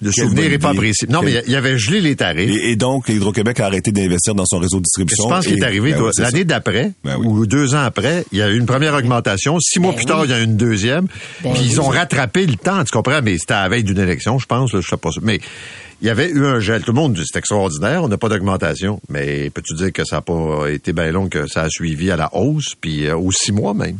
le 0.00 0.12
souvenir 0.12 0.48
n'est 0.50 0.58
pas 0.58 0.70
idée. 0.70 0.78
précis. 0.78 1.06
Non, 1.08 1.22
mais 1.22 1.42
il 1.46 1.54
avait 1.56 1.76
gelé 1.78 2.00
les 2.00 2.16
tarifs. 2.16 2.50
Et, 2.50 2.70
et 2.70 2.76
donc, 2.76 3.08
Hydro-Québec 3.08 3.58
a 3.60 3.66
arrêté 3.66 3.90
d'investir 3.92 4.34
dans 4.34 4.44
son 4.46 4.58
réseau 4.58 4.76
de 4.78 4.84
Je 4.84 5.02
distribution. 5.02 5.28
pense 5.28 5.46
qu'il 5.46 5.58
est 5.58 5.64
arrivé 5.64 5.92
Ben 5.92 6.02
oui, 6.02 6.10
l'année 6.18 6.44
d'après 6.44 6.92
Ben 7.04 7.16
oui. 7.18 7.26
ou 7.26 7.46
deux 7.46 7.74
ans 7.74 7.82
après, 7.82 8.24
il 8.32 8.38
y 8.38 8.42
a 8.42 8.48
eu 8.48 8.56
une 8.58 8.66
première 8.66 8.94
augmentation. 8.94 9.58
Six 9.60 9.80
mois 9.80 9.90
Ben 9.92 9.96
plus 9.96 10.04
oui. 10.04 10.08
tard, 10.08 10.24
il 10.24 10.30
y 10.30 10.34
a 10.34 10.40
eu 10.40 10.44
une 10.44 10.56
deuxième. 10.56 11.06
Ben 11.42 11.52
puis 11.52 11.62
ils 11.64 11.80
ont 11.80 11.88
rattrapé 11.88 12.46
le 12.46 12.54
temps, 12.56 12.82
tu 12.84 12.92
comprends? 12.92 13.20
Mais 13.22 13.38
c'était 13.38 13.54
à 13.54 13.62
la 13.64 13.68
veille 13.68 13.84
d'une 13.84 13.98
élection, 13.98 14.38
je 14.38 14.46
pense. 14.46 14.72
Là, 14.72 14.80
je 14.80 14.88
sais 14.88 14.96
pas. 14.96 15.10
ça. 15.10 15.20
Mais 15.22 15.40
il 16.00 16.06
y 16.06 16.10
avait 16.10 16.30
eu 16.30 16.46
un 16.46 16.60
gel. 16.60 16.82
Tout 16.82 16.92
le 16.92 16.96
monde 17.00 17.14
dit 17.14 17.22
c'est 17.26 17.38
extraordinaire, 17.40 18.04
on 18.04 18.08
n'a 18.08 18.16
pas 18.16 18.28
d'augmentation. 18.28 19.00
Mais 19.08 19.50
peux-tu 19.50 19.74
dire 19.74 19.92
que 19.92 20.04
ça 20.04 20.16
n'a 20.16 20.22
pas 20.22 20.66
été 20.68 20.92
bien 20.92 21.10
long, 21.10 21.28
que 21.28 21.48
ça 21.48 21.62
a 21.62 21.68
suivi 21.68 22.12
à 22.12 22.16
la 22.16 22.32
hausse, 22.36 22.74
puis 22.80 23.06
euh, 23.06 23.16
aux 23.16 23.32
six 23.32 23.50
mois 23.50 23.74
même? 23.74 23.98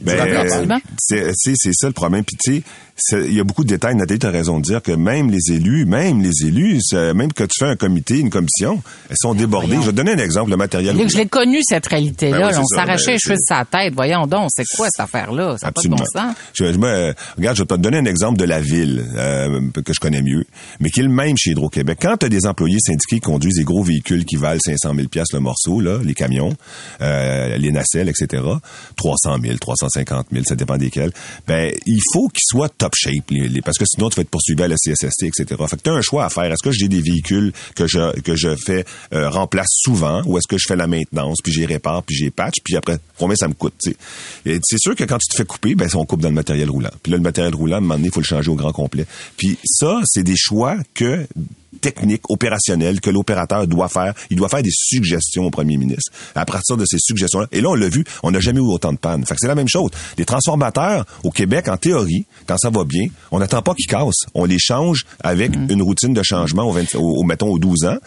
Ben, 0.00 0.18
euh, 0.20 1.30
c'est 1.38 1.72
ça 1.72 1.86
le 1.86 1.92
problème. 1.94 2.24
Puis 2.24 2.36
tu 2.42 2.52
sais, 2.56 2.62
c'est- 2.62 2.64
il 3.12 3.34
y 3.34 3.40
a 3.40 3.44
beaucoup 3.44 3.64
de 3.64 3.68
détails. 3.68 3.94
Nathalie, 3.96 4.18
tu 4.20 4.26
as 4.26 4.30
raison 4.30 4.58
de 4.58 4.62
dire 4.64 4.82
que 4.82 4.92
même 4.92 5.30
les 5.30 5.52
élus, 5.54 5.84
même 5.86 6.22
les 6.22 6.46
élus, 6.46 6.80
même 6.92 7.32
quand 7.32 7.46
tu 7.46 7.58
fais 7.64 7.70
un 7.70 7.76
comité, 7.76 8.18
une 8.18 8.30
commission, 8.30 8.82
elles 9.08 9.16
sont 9.18 9.34
débordées. 9.34 9.68
voyons. 9.68 9.82
Je 9.82 9.86
vais 9.86 9.92
te 9.92 9.96
donner 9.96 10.12
un 10.12 10.18
exemple, 10.24 10.50
le 10.50 10.56
matériel. 10.56 10.96
Luc, 10.96 11.10
je 11.10 11.16
l'ai 11.18 11.26
connu, 11.26 11.58
cette 11.62 11.86
réalité-là. 11.86 12.38
Ben 12.38 12.46
oui, 12.48 12.54
on 12.58 12.64
ça. 12.66 12.76
s'arrachait 12.76 13.06
Ben, 13.06 13.12
les 13.12 13.18
cheveux 13.18 13.34
de 13.36 13.40
sa 13.46 13.64
tête. 13.64 13.94
Voyons 13.94 14.26
donc, 14.26 14.48
c'est 14.54 14.64
quoi 14.76 14.88
cette 14.90 15.04
affaire-là? 15.04 15.56
Ça 15.58 15.66
n'a 15.68 15.72
pas 15.72 15.80
de 15.82 15.88
bon 15.88 15.96
Absolument. 15.96 16.32
sens. 16.32 16.36
Je, 16.54 16.72
je 16.72 16.78
me- 16.78 17.14
regarde, 17.36 17.56
je 17.56 17.62
vais 17.62 17.66
te 17.66 17.74
donner 17.76 17.98
un 17.98 18.04
exemple 18.04 18.38
de 18.38 18.44
la 18.44 18.60
ville 18.60 19.04
euh, 19.16 19.60
que 19.84 19.92
je 19.92 20.00
connais 20.00 20.22
mieux, 20.22 20.44
mais 20.80 20.90
qui 20.90 21.00
est 21.00 21.04
le 21.04 21.08
même 21.08 21.36
chez 21.38 21.50
Hydro-Québec. 21.50 21.98
Quand 22.02 22.16
tu 22.18 22.26
as 22.26 22.28
des 22.28 22.46
employés 22.46 22.78
syndiqués 22.80 23.16
qui 23.16 23.20
conduisent 23.20 23.56
des 23.56 23.64
gros 23.64 23.82
véhicules 23.82 24.24
qui 24.24 24.36
valent 24.36 24.60
500 24.64 24.94
000 24.94 25.08
pièces 25.08 25.32
le 25.32 25.40
morceau, 25.40 25.80
là, 25.80 25.98
les 26.04 26.14
camions, 26.14 26.54
euh, 27.00 27.56
les 27.56 27.72
nacelles, 27.72 28.08
etc., 28.08 28.42
300 28.96 29.36
000, 29.42 29.56
350 29.58 30.26
000, 30.32 30.44
ça 30.44 30.54
dépend 30.54 30.76
desquels, 30.76 31.12
ben 31.46 31.72
il 31.86 32.00
faut 32.12 32.28
qu'ils 32.28 32.42
soient 32.46 32.68
top 32.68 32.89
parce 33.64 33.78
que 33.78 33.84
sinon 33.86 34.08
tu 34.08 34.16
vas 34.16 34.22
être 34.22 34.30
poursuivi 34.30 34.62
à 34.62 34.68
la 34.68 34.76
CSST, 34.76 35.24
etc. 35.24 35.44
Fait 35.68 35.76
que 35.76 35.82
tu 35.82 35.90
as 35.90 35.94
un 35.94 36.02
choix 36.02 36.24
à 36.24 36.30
faire. 36.30 36.44
Est-ce 36.44 36.62
que 36.62 36.72
j'ai 36.72 36.88
des 36.88 37.00
véhicules 37.00 37.52
que 37.74 37.86
je 37.86 38.18
que 38.20 38.36
je 38.36 38.54
fais 38.56 38.84
euh, 39.12 39.28
remplace 39.28 39.68
souvent, 39.70 40.22
ou 40.26 40.38
est-ce 40.38 40.48
que 40.48 40.58
je 40.58 40.64
fais 40.68 40.76
la 40.76 40.86
maintenance, 40.86 41.38
puis 41.42 41.52
j'y 41.52 41.66
répare, 41.66 42.02
puis 42.02 42.16
j'y 42.16 42.30
patch, 42.30 42.56
puis 42.64 42.76
après 42.76 42.98
combien 43.18 43.36
ça 43.36 43.48
me 43.48 43.54
coûte, 43.54 43.74
c'est 44.44 44.78
sûr 44.78 44.94
que 44.94 45.04
quand 45.04 45.18
tu 45.18 45.30
te 45.30 45.36
fais 45.36 45.44
couper, 45.44 45.74
ben 45.74 45.88
on 45.94 46.04
coupe 46.04 46.20
dans 46.20 46.28
le 46.28 46.34
matériel 46.34 46.70
roulant. 46.70 46.90
Puis 47.02 47.12
là, 47.12 47.18
le 47.18 47.22
matériel 47.22 47.54
roulant, 47.54 47.76
à 47.76 47.78
un 47.78 47.80
moment 47.80 47.94
donné, 47.94 48.08
il 48.08 48.14
faut 48.14 48.20
le 48.20 48.26
changer 48.26 48.50
au 48.50 48.54
grand 48.54 48.72
complet. 48.72 49.06
Puis 49.36 49.58
ça, 49.64 50.00
c'est 50.04 50.22
des 50.22 50.36
choix 50.36 50.76
que 50.94 51.26
techniques, 51.80 52.28
opérationnelles 52.28 53.00
que 53.00 53.10
l'opérateur 53.10 53.66
doit 53.66 53.88
faire. 53.88 54.14
Il 54.30 54.36
doit 54.36 54.48
faire 54.48 54.62
des 54.62 54.72
suggestions 54.72 55.44
au 55.44 55.50
premier 55.50 55.76
ministre. 55.76 56.12
À 56.34 56.44
partir 56.44 56.76
de 56.76 56.84
ces 56.84 56.98
suggestions-là, 56.98 57.46
et 57.52 57.60
là, 57.60 57.70
on 57.70 57.74
l'a 57.74 57.88
vu, 57.88 58.04
on 58.22 58.30
n'a 58.30 58.40
jamais 58.40 58.60
eu 58.60 58.64
autant 58.64 58.92
de 58.92 58.98
panne. 58.98 59.24
Fait 59.24 59.34
que 59.34 59.40
c'est 59.40 59.48
la 59.48 59.54
même 59.54 59.68
chose. 59.68 59.90
Les 60.18 60.24
transformateurs, 60.24 61.06
au 61.24 61.30
Québec, 61.30 61.68
en 61.68 61.76
théorie, 61.76 62.26
quand 62.46 62.58
ça 62.58 62.70
va 62.70 62.84
bien, 62.84 63.06
on 63.30 63.38
n'attend 63.38 63.62
pas 63.62 63.74
qu'ils 63.74 63.86
cassent. 63.86 64.26
On 64.34 64.44
les 64.44 64.58
change 64.58 65.04
avec 65.22 65.54
une 65.54 65.82
routine 65.82 66.12
de 66.12 66.22
changement 66.22 66.64
au, 66.64 66.72
20 66.72 66.94
au, 66.96 67.20
au, 67.20 67.22
mettons, 67.24 67.48
aux 67.48 67.58
12 67.58 67.84
ans. 67.84 67.98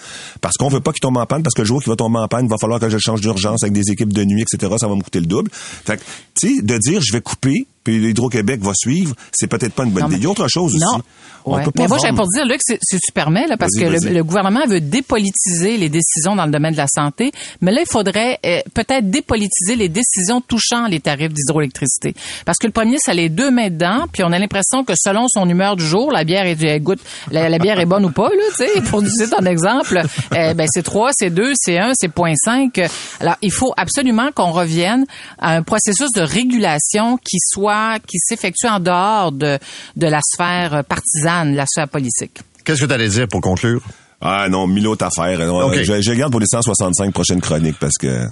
Parce 0.42 0.58
qu'on 0.58 0.70
veut 0.70 0.82
pas 0.82 0.92
qu'ils 0.92 1.02
tombent 1.02 1.18
en 1.18 1.26
panne, 1.26 1.44
parce 1.44 1.54
que 1.54 1.62
le 1.62 1.68
jour 1.68 1.82
qu'il 1.82 1.90
va 1.90 1.96
tomber 1.96 2.20
en 2.20 2.28
panne, 2.28 2.46
il 2.46 2.50
va 2.50 2.58
falloir 2.58 2.80
que 2.80 2.90
je 2.90 2.98
change 2.98 3.22
d'urgence 3.22 3.64
avec 3.64 3.74
des 3.74 3.92
équipes 3.92 4.14
de 4.14 4.24
nuit, 4.24 4.42
etc. 4.44 4.74
Ça 4.80 4.88
va 4.88 4.96
me 4.96 5.02
coûter 5.02 5.20
le 5.20 5.26
double. 5.26 5.50
Fait 5.52 5.98
que, 5.98 6.04
tu 6.40 6.56
sais, 6.56 6.62
de 6.62 6.78
dire, 6.78 7.02
je 7.02 7.14
vais 7.14 7.22
couper, 7.22 7.68
puis 7.84 8.00
l'Hydro-Québec 8.00 8.62
va 8.62 8.72
suivre, 8.76 9.16
c'est 9.32 9.48
peut-être 9.48 9.74
pas 9.74 9.84
une 9.84 9.92
bonne 9.92 10.04
Non, 10.04 10.10
idée. 10.10 10.18
Il 10.18 10.24
y 10.24 10.28
a 10.28 10.30
autre 10.30 10.48
chose 10.48 10.76
Non. 10.80 10.88
aussi. 10.88 11.02
On 11.46 11.56
Ouais. 11.58 11.64
peut 11.66 11.72
pas 11.72 11.82
Mais 11.84 11.88
moi, 11.90 11.98
vendre- 11.98 12.16
pour 12.16 12.28
dire, 12.30 12.46
Luc, 12.46 12.62
si 12.66 12.78
si 12.82 12.98
tu 13.00 13.12
permets, 13.12 13.48
là, 13.48 13.58
parce 13.58 13.74
que 13.78 13.84
le, 13.84 14.14
le 14.14 14.24
gouvernement 14.24 14.66
veut 14.66 14.80
dépolitiser 14.80 15.76
les 15.78 15.90
décisions 15.90 16.38
dans 16.38 16.46
le 16.46 16.52
domaine 16.52 16.72
de 16.72 16.78
la 16.78 16.88
santé, 16.88 17.34
mais 17.60 17.74
là, 17.74 17.82
il 17.82 17.92
faudrait 17.92 18.40
euh, 18.46 18.62
peut-être 18.74 19.10
dépolitiser 19.10 19.76
les 19.76 19.90
décisions 19.90 20.40
touchant 20.40 20.88
les 20.88 21.02
tarifs 21.02 21.34
d'hydroélectricité. 21.34 22.16
Parce 22.46 22.58
que 22.58 22.68
le 22.68 22.72
premier, 22.72 22.98
ça 22.98 23.14
les 23.14 23.28
deux 23.28 23.52
mains 23.52 23.70
dedans, 23.70 24.06
puis 24.12 24.24
on 24.24 24.32
a 24.32 24.40
l'impression 24.40 24.86
que 24.86 24.94
selon 24.96 25.28
son 25.28 25.48
humeur 25.50 25.76
du 25.76 25.86
jour, 25.86 26.14
la 26.14 26.24
bière 26.24 26.46
est, 26.46 26.62
elle 26.64 26.82
goûte, 26.82 27.00
la, 27.30 27.50
la 27.50 27.60
bière 27.60 27.78
est 27.80 27.86
bonne 27.86 28.06
ou 28.06 28.12
pas, 28.12 28.30
là, 28.30 28.44
tu 28.58 28.64
sais, 28.66 28.82
pour 28.90 29.02
utiliser 29.02 29.30
ton 29.30 29.46
exemple, 29.46 30.02
euh, 30.34 30.54
ben, 30.54 30.66
c'est 30.72 30.84
3, 30.84 31.10
c'est 31.12 31.30
2, 31.30 31.52
c'est 31.56 31.78
1, 31.78 31.92
c'est 31.96 32.08
0.5. 32.08 32.90
Alors, 33.20 33.36
il 33.42 33.52
faut 33.52 33.74
absolument 33.76 34.30
qu'on 34.34 34.52
revienne 34.52 35.06
à 35.40 35.56
un 35.56 35.62
processus 35.64 36.12
de 36.16 36.22
régulation 36.22 37.18
qui 37.18 37.38
soit, 37.40 37.73
qui 38.06 38.18
s'effectue 38.20 38.68
en 38.68 38.80
dehors 38.80 39.32
de, 39.32 39.58
de 39.96 40.08
la 40.08 40.20
sphère 40.24 40.74
euh, 40.76 40.84
partisane, 40.84 41.52
de 41.54 41.58
la 41.58 41.66
sphère 41.66 41.88
politique. 41.88 42.40
Qu'est-ce 42.64 42.82
que 42.82 42.86
tu 42.86 42.94
allais 42.94 43.10
dire 43.10 43.28
pour 43.28 43.42
conclure? 43.42 43.82
Ah 44.26 44.48
non, 44.50 44.68
mille 44.68 44.88
autres 44.88 45.06
affaires. 45.06 45.38
Non, 45.40 45.66
Ok. 45.68 45.82
Je, 45.84 46.02
je 46.02 46.12
garde 46.14 46.32
pour 46.32 46.40
les 46.40 46.48
165 46.48 47.14
prochaines 47.14 47.42
chroniques 47.42 47.78
parce 47.78 47.98
que... 48.00 48.26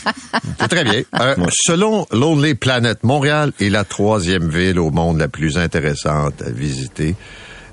C'est 0.60 0.68
très 0.68 0.82
bien. 0.82 1.02
Euh, 1.20 1.36
Selon 1.52 2.04
Lonely 2.10 2.54
Planet, 2.56 3.04
Montréal 3.04 3.52
est 3.60 3.68
la 3.68 3.84
troisième 3.84 4.48
ville 4.48 4.80
au 4.80 4.90
monde 4.90 5.18
la 5.18 5.28
plus 5.28 5.56
intéressante 5.56 6.42
à 6.42 6.50
visiter. 6.50 7.14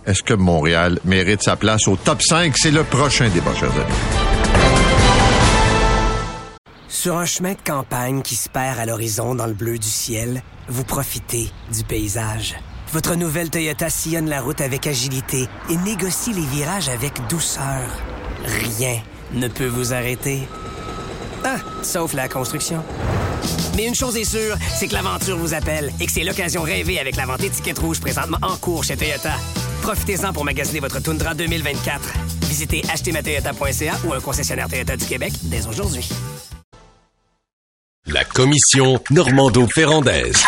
Est-ce 0.05 0.21
que 0.21 0.33
Montréal 0.35 0.99
mérite 1.05 1.41
sa 1.41 1.55
place 1.55 1.87
au 1.87 1.95
top 1.95 2.21
5? 2.21 2.53
C'est 2.57 2.71
le 2.71 2.83
prochain 2.83 3.29
débat, 3.29 3.55
chers 3.55 3.71
amis. 3.71 4.32
Sur 7.03 7.17
un 7.17 7.25
chemin 7.25 7.51
de 7.51 7.61
campagne 7.61 8.21
qui 8.21 8.33
se 8.33 8.47
perd 8.47 8.79
à 8.79 8.85
l'horizon 8.85 9.35
dans 9.35 9.45
le 9.45 9.53
bleu 9.53 9.77
du 9.77 9.89
ciel, 9.89 10.41
vous 10.69 10.85
profitez 10.85 11.51
du 11.69 11.83
paysage. 11.83 12.55
Votre 12.93 13.15
nouvelle 13.15 13.49
Toyota 13.49 13.89
sillonne 13.89 14.29
la 14.29 14.39
route 14.39 14.61
avec 14.61 14.87
agilité 14.87 15.49
et 15.69 15.75
négocie 15.75 16.31
les 16.31 16.45
virages 16.45 16.87
avec 16.87 17.11
douceur. 17.27 17.89
Rien 18.45 19.01
ne 19.33 19.49
peut 19.49 19.67
vous 19.67 19.91
arrêter. 19.91 20.47
Ah, 21.43 21.57
sauf 21.81 22.13
la 22.13 22.29
construction. 22.29 22.81
Mais 23.75 23.85
une 23.85 23.95
chose 23.95 24.15
est 24.15 24.23
sûre, 24.23 24.55
c'est 24.73 24.87
que 24.87 24.93
l'aventure 24.93 25.37
vous 25.37 25.53
appelle 25.53 25.91
et 25.99 26.05
que 26.05 26.11
c'est 26.13 26.23
l'occasion 26.23 26.61
rêvée 26.61 27.01
avec 27.01 27.17
la 27.17 27.25
vente 27.25 27.43
étiquette 27.43 27.79
rouge 27.79 27.99
présentement 27.99 28.39
en 28.41 28.55
cours 28.55 28.85
chez 28.85 28.95
Toyota. 28.95 29.33
Profitez-en 29.81 30.31
pour 30.31 30.45
magasiner 30.45 30.79
votre 30.79 31.01
Tundra 31.01 31.33
2024. 31.33 31.99
Visitez 32.43 32.81
achetermatoyota.ca 32.89 33.93
ou 34.05 34.13
un 34.13 34.21
concessionnaire 34.21 34.69
Toyota 34.69 34.95
du 34.95 35.05
Québec 35.05 35.33
dès 35.43 35.67
aujourd'hui. 35.67 36.07
La 38.05 38.25
commission 38.25 38.99
Normando-Ferrandaise. 39.11 40.43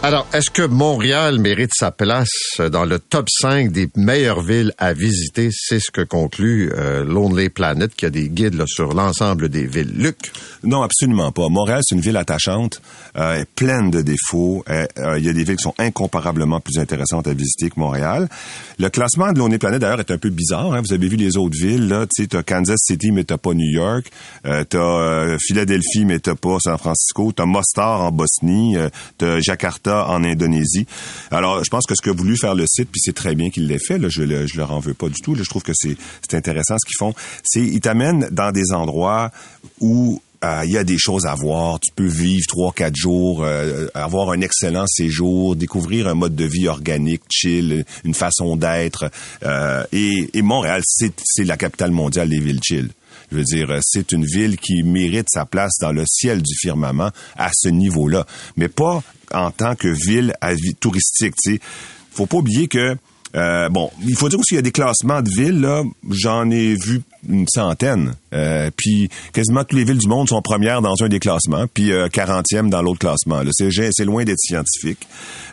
Alors, 0.00 0.28
est-ce 0.32 0.48
que 0.50 0.62
Montréal 0.62 1.40
mérite 1.40 1.72
sa 1.76 1.90
place 1.90 2.28
dans 2.70 2.84
le 2.84 3.00
top 3.00 3.26
5 3.28 3.72
des 3.72 3.90
meilleures 3.96 4.42
villes 4.42 4.72
à 4.78 4.92
visiter? 4.92 5.48
C'est 5.52 5.80
ce 5.80 5.90
que 5.90 6.02
conclut 6.02 6.70
euh, 6.72 7.04
Lonely 7.04 7.48
Planet, 7.48 7.92
qui 7.96 8.06
a 8.06 8.10
des 8.10 8.28
guides 8.28 8.54
là, 8.54 8.64
sur 8.68 8.94
l'ensemble 8.94 9.48
des 9.48 9.66
villes. 9.66 9.92
Luc? 9.96 10.30
Non, 10.62 10.82
absolument 10.82 11.32
pas. 11.32 11.48
Montréal, 11.48 11.80
c'est 11.82 11.96
une 11.96 12.00
ville 12.00 12.16
attachante, 12.16 12.80
euh, 13.16 13.44
pleine 13.56 13.90
de 13.90 14.00
défauts. 14.00 14.62
Euh, 14.70 14.86
euh, 14.98 15.18
Il 15.18 15.26
y 15.26 15.28
a 15.28 15.32
des 15.32 15.42
villes 15.42 15.56
qui 15.56 15.64
sont 15.64 15.74
incomparablement 15.78 16.60
plus 16.60 16.78
intéressantes 16.78 17.26
à 17.26 17.34
visiter 17.34 17.68
que 17.68 17.80
Montréal. 17.80 18.28
Le 18.78 18.88
classement 18.90 19.32
de 19.32 19.40
l'ONU 19.40 19.58
Planète, 19.58 19.80
d'ailleurs, 19.80 19.98
est 19.98 20.12
un 20.12 20.18
peu 20.18 20.30
bizarre. 20.30 20.74
hein. 20.74 20.80
Vous 20.86 20.94
avez 20.94 21.08
vu 21.08 21.16
les 21.16 21.36
autres 21.36 21.58
villes. 21.60 21.88
là. 21.88 22.06
Tu 22.14 22.28
t'as 22.28 22.44
Kansas 22.44 22.78
City, 22.84 23.10
mais 23.10 23.24
t'as 23.24 23.36
pas 23.36 23.52
New 23.52 23.68
York. 23.72 24.06
Euh, 24.46 24.62
t'as 24.62 24.78
euh, 24.78 25.38
Philadelphie, 25.40 26.04
mais 26.04 26.20
t'as 26.20 26.36
pas 26.36 26.58
San 26.60 26.78
Francisco. 26.78 27.32
T'as 27.32 27.46
Mostar 27.46 28.02
en 28.02 28.12
Bosnie. 28.12 28.76
Euh, 28.76 28.88
t'as 29.18 29.40
Jakarta 29.40 29.87
en 29.92 30.24
Indonésie. 30.24 30.86
Alors, 31.30 31.64
je 31.64 31.70
pense 31.70 31.84
que 31.86 31.94
ce 31.94 32.02
que 32.02 32.10
voulu 32.10 32.36
faire 32.36 32.54
le 32.54 32.66
site, 32.66 32.88
puis 32.90 33.00
c'est 33.02 33.14
très 33.14 33.34
bien 33.34 33.50
qu'il 33.50 33.66
l'ait 33.66 33.78
fait, 33.78 33.98
là, 33.98 34.08
je, 34.08 34.22
le, 34.22 34.46
je 34.46 34.56
leur 34.56 34.72
en 34.72 34.80
veux 34.80 34.94
pas 34.94 35.08
du 35.08 35.20
tout. 35.22 35.34
Je 35.34 35.44
trouve 35.44 35.62
que 35.62 35.72
c'est 35.74 35.96
c'est 36.22 36.36
intéressant 36.36 36.76
ce 36.78 36.86
qu'ils 36.86 36.98
font. 36.98 37.14
C'est 37.44 37.62
ils 37.62 37.80
t'amènent 37.80 38.28
dans 38.30 38.52
des 38.52 38.72
endroits 38.72 39.30
où 39.80 40.20
euh, 40.44 40.62
il 40.64 40.70
y 40.70 40.78
a 40.78 40.84
des 40.84 40.98
choses 40.98 41.26
à 41.26 41.34
voir. 41.34 41.80
Tu 41.80 41.92
peux 41.94 42.06
vivre 42.06 42.44
trois, 42.46 42.72
quatre 42.72 42.94
jours, 42.94 43.42
euh, 43.42 43.88
avoir 43.94 44.30
un 44.30 44.40
excellent 44.40 44.86
séjour, 44.86 45.56
découvrir 45.56 46.06
un 46.06 46.14
mode 46.14 46.36
de 46.36 46.44
vie 46.44 46.68
organique, 46.68 47.22
chill, 47.30 47.84
une 48.04 48.14
façon 48.14 48.56
d'être. 48.56 49.10
Euh, 49.44 49.84
et, 49.92 50.30
et 50.34 50.42
Montréal, 50.42 50.82
c'est 50.84 51.12
c'est 51.24 51.44
la 51.44 51.56
capitale 51.56 51.90
mondiale 51.90 52.28
des 52.28 52.40
villes 52.40 52.60
chill. 52.62 52.90
Je 53.30 53.36
veux 53.36 53.44
dire, 53.44 53.70
euh, 53.70 53.78
c'est 53.82 54.12
une 54.12 54.24
ville 54.24 54.56
qui 54.56 54.82
mérite 54.82 55.26
sa 55.30 55.44
place 55.44 55.72
dans 55.80 55.92
le 55.92 56.04
ciel 56.06 56.42
du 56.42 56.54
firmament 56.56 57.10
à 57.36 57.50
ce 57.54 57.68
niveau-là, 57.68 58.26
mais 58.56 58.68
pas 58.68 59.02
en 59.32 59.50
tant 59.50 59.74
que 59.74 59.88
ville 59.88 60.34
touristique. 60.80 61.34
Tu 61.42 61.54
sais, 61.54 61.60
faut 62.10 62.26
pas 62.26 62.38
oublier 62.38 62.68
que 62.68 62.96
euh, 63.36 63.68
bon, 63.68 63.90
il 64.06 64.16
faut 64.16 64.28
dire 64.28 64.38
aussi 64.38 64.48
qu'il 64.48 64.56
y 64.56 64.58
a 64.58 64.62
des 64.62 64.72
classements 64.72 65.20
de 65.20 65.28
villes. 65.30 65.60
Là, 65.60 65.82
j'en 66.10 66.50
ai 66.50 66.74
vu 66.74 67.02
une 67.28 67.46
centaine. 67.48 68.14
Euh, 68.32 68.70
puis 68.74 69.10
quasiment 69.32 69.64
toutes 69.64 69.78
les 69.78 69.84
villes 69.84 69.98
du 69.98 70.08
monde 70.08 70.28
sont 70.28 70.40
premières 70.40 70.82
dans 70.82 70.94
un 71.02 71.08
des 71.08 71.20
classements, 71.20 71.66
puis 71.72 71.92
euh, 71.92 72.08
40e 72.08 72.70
dans 72.70 72.82
l'autre 72.82 73.00
classement. 73.00 73.42
C'est 73.52 74.04
loin 74.04 74.24
d'être 74.24 74.38
scientifique. 74.38 75.06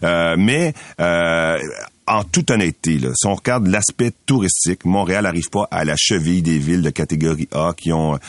Euh, 0.04 0.36
mais 0.38 0.74
euh, 1.00 1.58
en 2.08 2.24
toute 2.24 2.52
honnêteté, 2.52 3.00
là, 3.00 3.10
si 3.16 3.28
on 3.28 3.36
regarde 3.36 3.68
l'aspect 3.68 4.12
touristique, 4.26 4.86
Montréal 4.86 5.24
n'arrive 5.24 5.50
pas 5.50 5.68
à 5.72 5.86
la 5.86 5.96
cheville 5.98 6.42
des 6.42 6.60
villes 6.60 6.82
de 6.82 6.90
catégorie 6.90 7.48
A 7.52 7.74
qui 7.76 7.92
ont 7.92 8.20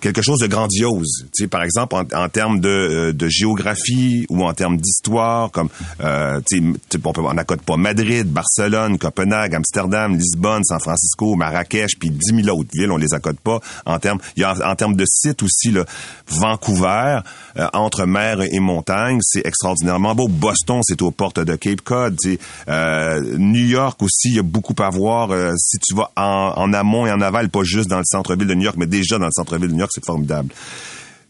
quelque 0.00 0.22
chose 0.22 0.38
de 0.38 0.46
grandiose. 0.46 1.26
Tu 1.34 1.44
sais, 1.44 1.48
par 1.48 1.62
exemple, 1.62 1.94
en, 1.94 2.04
en 2.16 2.28
termes 2.28 2.60
de, 2.60 2.68
euh, 2.68 3.12
de 3.12 3.28
géographie 3.28 4.26
ou 4.28 4.44
en 4.44 4.52
termes 4.54 4.76
d'histoire, 4.76 5.50
comme 5.50 5.68
euh, 6.00 6.40
tu 6.48 6.74
sais, 6.92 7.00
on 7.04 7.34
n'accote 7.34 7.62
pas 7.62 7.76
Madrid, 7.76 8.26
Barcelone, 8.26 8.98
Copenhague, 8.98 9.54
Amsterdam, 9.54 10.16
Lisbonne, 10.16 10.64
San 10.64 10.80
Francisco, 10.80 11.34
Marrakech, 11.34 11.98
puis 11.98 12.10
10 12.10 12.44
000 12.44 12.58
autres 12.58 12.70
villes, 12.72 12.90
on 12.90 12.96
les 12.96 13.12
accode 13.14 13.38
pas. 13.40 13.60
En 13.86 13.98
termes, 13.98 14.18
il 14.36 14.42
y 14.42 14.44
a 14.44 14.54
en, 14.54 14.70
en 14.70 14.76
termes 14.76 14.96
de 14.96 15.04
sites 15.06 15.42
aussi, 15.42 15.70
là, 15.70 15.84
Vancouver, 16.28 17.20
euh, 17.56 17.66
entre 17.72 18.06
mer 18.06 18.42
et 18.42 18.60
montagne, 18.60 19.18
c'est 19.22 19.44
extraordinairement 19.44 20.14
beau. 20.14 20.28
Boston, 20.28 20.80
c'est 20.82 21.02
aux 21.02 21.10
portes 21.10 21.40
de 21.40 21.56
Cape 21.56 21.80
Cod. 21.80 22.16
tu 22.20 22.32
sais. 22.32 22.38
Euh, 22.68 23.36
New 23.38 23.66
York 23.66 24.02
aussi, 24.02 24.28
il 24.28 24.36
y 24.36 24.38
a 24.38 24.42
beaucoup 24.42 24.74
à 24.82 24.90
voir. 24.90 25.30
Euh, 25.30 25.54
si 25.58 25.78
tu 25.78 25.94
vas 25.94 26.10
en, 26.16 26.52
en 26.56 26.72
amont 26.72 27.06
et 27.06 27.12
en 27.12 27.20
aval, 27.20 27.48
pas 27.48 27.62
juste 27.64 27.88
dans 27.88 27.98
le 27.98 28.04
centre-ville 28.04 28.46
de 28.46 28.54
New 28.54 28.64
York, 28.64 28.76
mais 28.78 28.86
déjà 28.86 29.18
dans 29.18 29.26
le 29.26 29.32
centre-ville 29.32 29.68
de 29.68 29.74
C'est 29.90 30.04
formidable. 30.04 30.52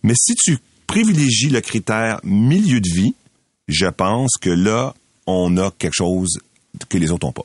Mais 0.03 0.15
si 0.17 0.35
tu 0.35 0.59
privilégies 0.87 1.51
le 1.51 1.61
critère 1.61 2.21
milieu 2.25 2.81
de 2.81 2.89
vie, 2.89 3.15
je 3.69 3.87
pense 3.87 4.33
que 4.41 4.51
là, 4.51 4.95
on 5.27 5.57
a 5.59 5.71
quelque 5.71 5.95
chose 5.95 6.39
que 6.89 6.99
les 6.99 7.11
autres 7.11 7.27
n'ont 7.27 7.33
pas. 7.33 7.43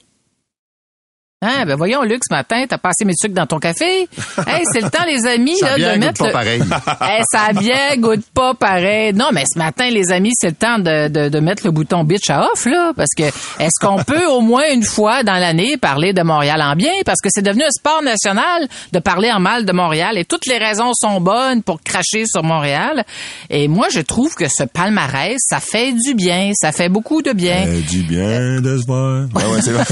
Hein, 1.46 1.66
ben 1.68 1.76
voyons, 1.76 2.04
Luc, 2.04 2.22
ce 2.28 2.34
matin, 2.34 2.64
t'as 2.70 2.78
passé 2.78 3.04
mes 3.06 3.14
sucres 3.20 3.36
dans 3.36 3.46
ton 3.46 3.60
café? 3.60 4.08
Hey, 4.48 4.64
c'est 4.72 4.82
le 4.82 4.90
temps, 4.90 5.04
les 5.06 5.26
amis, 5.28 5.58
Ça 5.58 5.78
là, 5.78 5.78
de 5.78 5.92
goûte 5.94 6.00
mettre 6.06 6.20
pas 6.20 6.28
le- 6.28 6.32
pareil. 6.34 6.62
Hey, 7.02 7.22
ça 7.32 7.54
bien 7.54 7.98
goûte 7.98 8.26
pas 8.34 8.54
pareil. 8.54 9.14
Non, 9.14 9.28
mais 9.34 9.44
ce 9.52 9.58
matin, 9.58 9.90
les 9.90 10.12
amis, 10.12 10.32
c'est 10.40 10.50
le 10.50 10.56
temps 10.56 10.80
de, 10.80 11.08
de, 11.10 11.30
de 11.30 11.40
mettre 11.40 11.64
le 11.66 11.72
bouton 11.72 12.04
bitch 12.04 12.30
à 12.30 12.46
off, 12.52 12.66
là. 12.66 12.92
Parce 12.96 13.10
que, 13.18 13.24
est-ce 13.24 13.80
qu'on 13.86 14.02
peut 14.04 14.26
au 14.28 14.42
moins 14.42 14.64
une 14.72 14.84
fois 14.84 15.24
dans 15.24 15.34
l'année 15.34 15.78
parler 15.78 16.14
de 16.14 16.22
Montréal 16.24 16.62
en 16.62 16.76
bien? 16.76 16.92
Parce 17.06 17.20
que 17.22 17.30
c'est 17.32 17.42
devenu 17.42 17.64
un 17.64 17.72
sport 17.72 18.02
national 18.04 18.68
de 18.92 19.00
parler 19.00 19.32
en 19.32 19.40
mal 19.40 19.66
de 19.66 19.72
Montréal 19.74 20.18
et 20.18 20.26
toutes 20.26 20.46
les 20.48 20.58
raisons 20.58 20.92
sont 20.94 21.20
bonnes 21.20 21.62
pour 21.64 21.82
cracher 21.82 22.26
sur 22.26 22.44
Montréal. 22.44 23.04
Et 23.50 23.68
moi, 23.68 23.88
je 23.92 24.00
trouve 24.02 24.34
que 24.36 24.46
ce 24.50 24.64
palmarès, 24.64 25.38
ça 25.40 25.60
fait 25.60 25.94
du 25.94 26.14
bien. 26.16 26.52
Ça 26.56 26.72
fait 26.72 26.90
beaucoup 26.90 27.22
de 27.22 27.32
bien. 27.34 27.66
Euh, 27.68 27.82
du 27.82 28.02
bien 28.04 28.62
de 28.62 28.78
se 28.78 28.86
voir. 28.86 29.26
Ah 29.36 29.50
ouais, 29.50 29.62
c'est 29.62 29.72
vrai. 29.72 29.84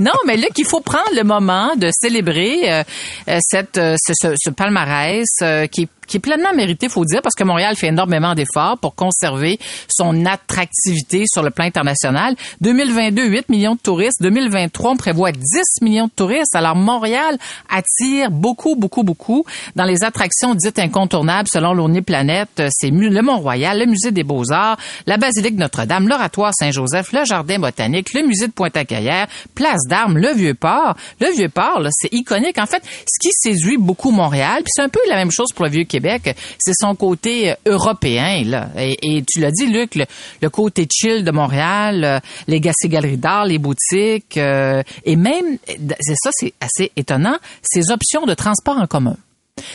non, 0.00 0.11
mais 0.26 0.36
là 0.36 0.46
qu'il 0.54 0.64
faut 0.66 0.80
prendre 0.80 1.10
le 1.14 1.24
moment 1.24 1.74
de 1.76 1.88
célébrer 1.92 2.70
euh, 2.72 2.82
euh, 3.28 3.38
cette 3.42 3.78
euh, 3.78 3.96
ce, 4.04 4.12
ce- 4.14 4.34
ce 4.36 4.50
palmarès 4.50 5.26
euh, 5.42 5.66
qui 5.66 5.88
qui 6.06 6.16
est 6.16 6.20
pleinement 6.20 6.52
mérité, 6.54 6.88
faut 6.88 7.04
dire, 7.04 7.22
parce 7.22 7.34
que 7.34 7.44
Montréal 7.44 7.76
fait 7.76 7.88
énormément 7.88 8.34
d'efforts 8.34 8.78
pour 8.78 8.94
conserver 8.94 9.58
son 9.88 10.26
attractivité 10.26 11.24
sur 11.26 11.42
le 11.42 11.50
plan 11.50 11.64
international. 11.64 12.34
2022, 12.60 13.26
8 13.26 13.48
millions 13.48 13.74
de 13.74 13.80
touristes. 13.80 14.22
2023, 14.22 14.92
on 14.92 14.96
prévoit 14.96 15.32
10 15.32 15.40
millions 15.82 16.06
de 16.06 16.12
touristes. 16.14 16.54
Alors, 16.54 16.76
Montréal 16.76 17.38
attire 17.70 18.30
beaucoup, 18.30 18.76
beaucoup, 18.76 19.02
beaucoup. 19.02 19.44
Dans 19.76 19.84
les 19.84 20.04
attractions 20.04 20.54
dites 20.54 20.78
incontournables, 20.78 21.48
selon 21.52 21.72
l'ONU 21.72 22.02
Planète, 22.02 22.62
c'est 22.70 22.90
le 22.90 23.22
Mont-Royal, 23.22 23.78
le 23.78 23.86
Musée 23.86 24.10
des 24.10 24.24
Beaux-Arts, 24.24 24.78
la 25.06 25.16
Basilique 25.16 25.56
Notre-Dame, 25.56 26.08
l'Oratoire 26.08 26.52
Saint-Joseph, 26.54 27.12
le 27.12 27.24
Jardin 27.24 27.58
botanique, 27.58 28.12
le 28.14 28.26
Musée 28.26 28.48
de 28.48 28.52
Pointe-à-Caillère, 28.52 29.28
Place 29.54 29.82
d'Armes, 29.88 30.18
le 30.18 30.32
Vieux-Port. 30.34 30.94
Le 31.20 31.32
Vieux-Port, 31.34 31.82
c'est 31.90 32.12
iconique. 32.12 32.58
En 32.58 32.66
fait, 32.66 32.82
ce 32.84 33.18
qui 33.20 33.32
séduit 33.32 33.76
beaucoup 33.76 34.10
Montréal, 34.10 34.62
puis 34.62 34.70
c'est 34.74 34.82
un 34.82 34.88
peu 34.88 35.00
la 35.08 35.16
même 35.16 35.30
chose 35.30 35.52
pour 35.54 35.64
le 35.64 35.70
Vieux-Québec, 35.92 36.36
c'est 36.58 36.74
son 36.78 36.94
côté 36.94 37.50
euh, 37.50 37.54
européen, 37.66 38.42
là. 38.44 38.68
Et, 38.78 39.22
tu 39.26 39.40
l'as 39.40 39.50
dit, 39.50 39.66
Luc, 39.66 39.94
le, 39.94 40.48
côté 40.48 40.86
chill 40.90 41.24
de 41.24 41.30
Montréal, 41.30 42.04
euh, 42.04 42.18
les 42.46 42.60
galeries 42.60 43.16
d'art, 43.16 43.44
les 43.44 43.58
boutiques, 43.58 44.36
euh, 44.36 44.82
et 45.04 45.16
même, 45.16 45.58
c'est 46.00 46.16
ça, 46.16 46.30
c'est 46.32 46.54
assez 46.60 46.92
étonnant, 46.96 47.36
ces 47.62 47.90
options 47.90 48.26
de 48.26 48.34
transport 48.34 48.78
en 48.78 48.86
commun. 48.86 49.16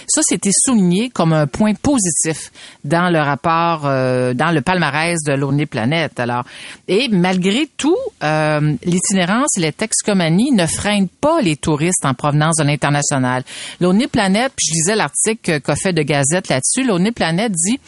Ça, 0.07 0.21
c'était 0.23 0.51
souligné 0.53 1.09
comme 1.09 1.33
un 1.33 1.47
point 1.47 1.73
positif 1.73 2.51
dans 2.83 3.09
le 3.09 3.19
rapport, 3.19 3.85
euh, 3.85 4.33
dans 4.33 4.51
le 4.51 4.61
palmarès 4.61 5.17
de 5.25 5.33
l'ONU 5.33 5.67
Planète. 5.67 6.19
Alors, 6.19 6.43
et 6.87 7.07
malgré 7.09 7.67
tout, 7.77 7.97
euh, 8.23 8.75
l'itinérance 8.83 9.57
et 9.57 9.61
les 9.61 9.73
texcomanies 9.73 10.51
ne 10.51 10.65
freinent 10.65 11.09
pas 11.09 11.41
les 11.41 11.55
touristes 11.55 12.05
en 12.05 12.13
provenance 12.13 12.57
de 12.57 12.63
l'international. 12.63 13.43
L'ONU 13.79 14.07
Planète, 14.07 14.53
puis 14.55 14.67
je 14.69 14.73
lisais 14.73 14.95
l'article 14.95 15.61
qu'a 15.61 15.75
fait 15.75 15.93
de 15.93 16.01
Gazette 16.01 16.49
là-dessus, 16.49 16.83
l'ONU 16.83 17.11
Planète 17.11 17.51
dit 17.51 17.79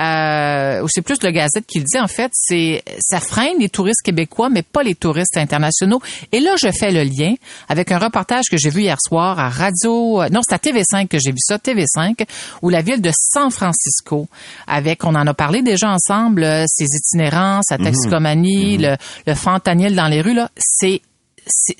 euh, 0.00 0.82
ou 0.82 0.88
c'est 0.88 1.02
plus 1.02 1.22
le 1.22 1.30
Gazette 1.30 1.66
qui 1.66 1.78
le 1.78 1.84
dit 1.84 1.98
en 1.98 2.06
fait, 2.08 2.30
c'est 2.34 2.82
ça 3.00 3.20
freine 3.20 3.58
les 3.58 3.68
touristes 3.68 4.02
québécois, 4.02 4.48
mais 4.50 4.62
pas 4.62 4.82
les 4.82 4.94
touristes 4.94 5.36
internationaux. 5.36 6.00
Et 6.32 6.40
là, 6.40 6.54
je 6.60 6.70
fais 6.72 6.90
le 6.90 7.02
lien 7.02 7.34
avec 7.68 7.92
un 7.92 7.98
reportage 7.98 8.44
que 8.50 8.56
j'ai 8.56 8.70
vu 8.70 8.82
hier 8.82 8.96
soir 9.00 9.38
à 9.38 9.48
Radio, 9.48 10.22
euh, 10.22 10.28
non, 10.30 10.40
c'est 10.46 10.54
à 10.54 10.58
TV5 10.58 11.08
que 11.08 11.18
j'ai 11.18 11.30
vu 11.32 11.38
ça, 11.40 11.56
TV5, 11.58 12.24
où 12.62 12.68
la 12.70 12.82
ville 12.82 13.00
de 13.00 13.10
San 13.14 13.50
Francisco, 13.50 14.28
avec, 14.66 15.04
on 15.04 15.14
en 15.14 15.26
a 15.26 15.34
parlé 15.34 15.62
déjà 15.62 15.90
ensemble, 15.90 16.44
euh, 16.44 16.64
ses 16.68 16.86
itinérances, 16.86 17.66
sa 17.68 17.78
texcomanie, 17.78 18.78
le, 18.78 18.96
le 19.26 19.34
fentanyl 19.34 19.94
dans 19.94 20.08
les 20.08 20.20
rues 20.20 20.34
là, 20.34 20.50
c'est- 20.56 21.00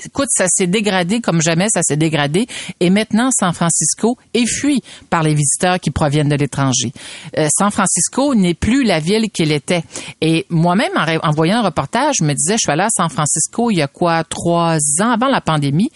écoute, 0.05 0.29
ça 0.31 0.47
s'est 0.49 0.67
dégradé 0.67 1.21
comme 1.21 1.41
jamais 1.41 1.69
ça 1.69 1.83
s'est 1.83 1.97
dégradé. 1.97 2.47
Et 2.81 2.91
maintenant, 2.91 3.31
San 3.31 3.53
Francisco 3.53 4.17
est 4.35 4.47
fui 4.47 4.83
par 5.11 5.23
les 5.23 5.35
visiteurs 5.35 5.79
qui 5.81 5.91
proviennent 5.91 6.29
de 6.29 6.37
l'étranger. 6.37 6.93
Euh, 7.39 7.49
San 7.57 7.71
Francisco 7.71 8.35
n'est 8.35 8.55
plus 8.55 8.85
la 8.85 9.01
ville 9.01 9.31
qu'il 9.31 9.53
était. 9.53 9.83
Et 10.21 10.47
moi-même, 10.49 10.93
en, 10.97 11.29
en 11.29 11.31
voyant 11.31 11.59
un 11.59 11.63
reportage, 11.63 12.17
je 12.19 12.25
me 12.25 12.35
disais, 12.35 12.55
je 12.55 12.63
suis 12.63 12.73
allée 12.73 12.83
à 12.83 12.91
San 12.91 13.09
Francisco 13.09 13.71
il 13.71 13.77
y 13.77 13.83
a 13.83 13.89
quoi, 13.89 14.25
trois 14.25 14.77
ans 15.01 15.11
avant 15.11 15.29
la 15.29 15.41
pandémie, 15.41 15.91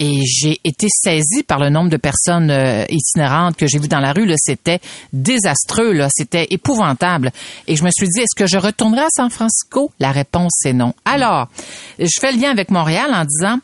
et 0.00 0.22
j'ai 0.24 0.58
été 0.64 0.88
saisie 0.90 1.42
par 1.42 1.58
le 1.58 1.68
nombre 1.68 1.90
de 1.90 1.98
personnes 1.98 2.50
euh, 2.50 2.84
itinérantes 2.88 3.56
que 3.56 3.66
j'ai 3.66 3.78
vues 3.78 3.86
dans 3.86 4.00
la 4.00 4.12
rue. 4.12 4.28
C'était 4.38 4.80
désastreux, 5.12 5.94
c'était 6.08 6.48
épouvantable. 6.50 7.30
Et 7.68 7.76
je 7.76 7.84
me 7.84 7.90
suis 7.90 8.08
dit, 8.08 8.20
est-ce 8.20 8.34
que 8.34 8.46
je 8.46 8.56
retournerai 8.56 9.02
à 9.02 9.10
San 9.10 9.30
Francisco? 9.30 9.92
La 10.00 10.10
réponse 10.10 10.64
est 10.64 10.72
non. 10.72 10.94
Alors, 11.04 11.48
je 11.98 12.18
fais 12.18 12.32
le 12.32 12.40
lien 12.40 12.50
avec 12.50 12.70
Montréal 12.70 13.10
en 13.12 13.24
disant 13.24 13.58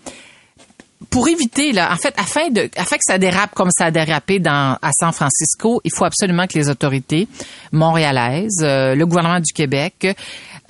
pour 1.11 1.28
éviter, 1.28 1.73
là, 1.73 1.93
en 1.93 1.97
fait, 1.97 2.14
afin 2.19 2.50
de, 2.50 2.69
afin 2.76 2.97
que 2.97 3.02
ça 3.02 3.19
dérape 3.19 3.55
comme 3.55 3.71
ça 3.71 3.87
a 3.87 3.90
dérapé 3.90 4.38
dans, 4.38 4.78
à 4.81 4.90
San 4.93 5.12
Francisco, 5.12 5.81
il 5.85 5.93
faut 5.95 6.05
absolument 6.05 6.47
que 6.47 6.59
les 6.59 6.69
autorités 6.69 7.28
montréalaises, 7.73 8.61
euh, 8.62 8.95
le 8.95 9.07
gouvernement 9.07 9.40
du 9.40 9.52
Québec, 9.52 10.16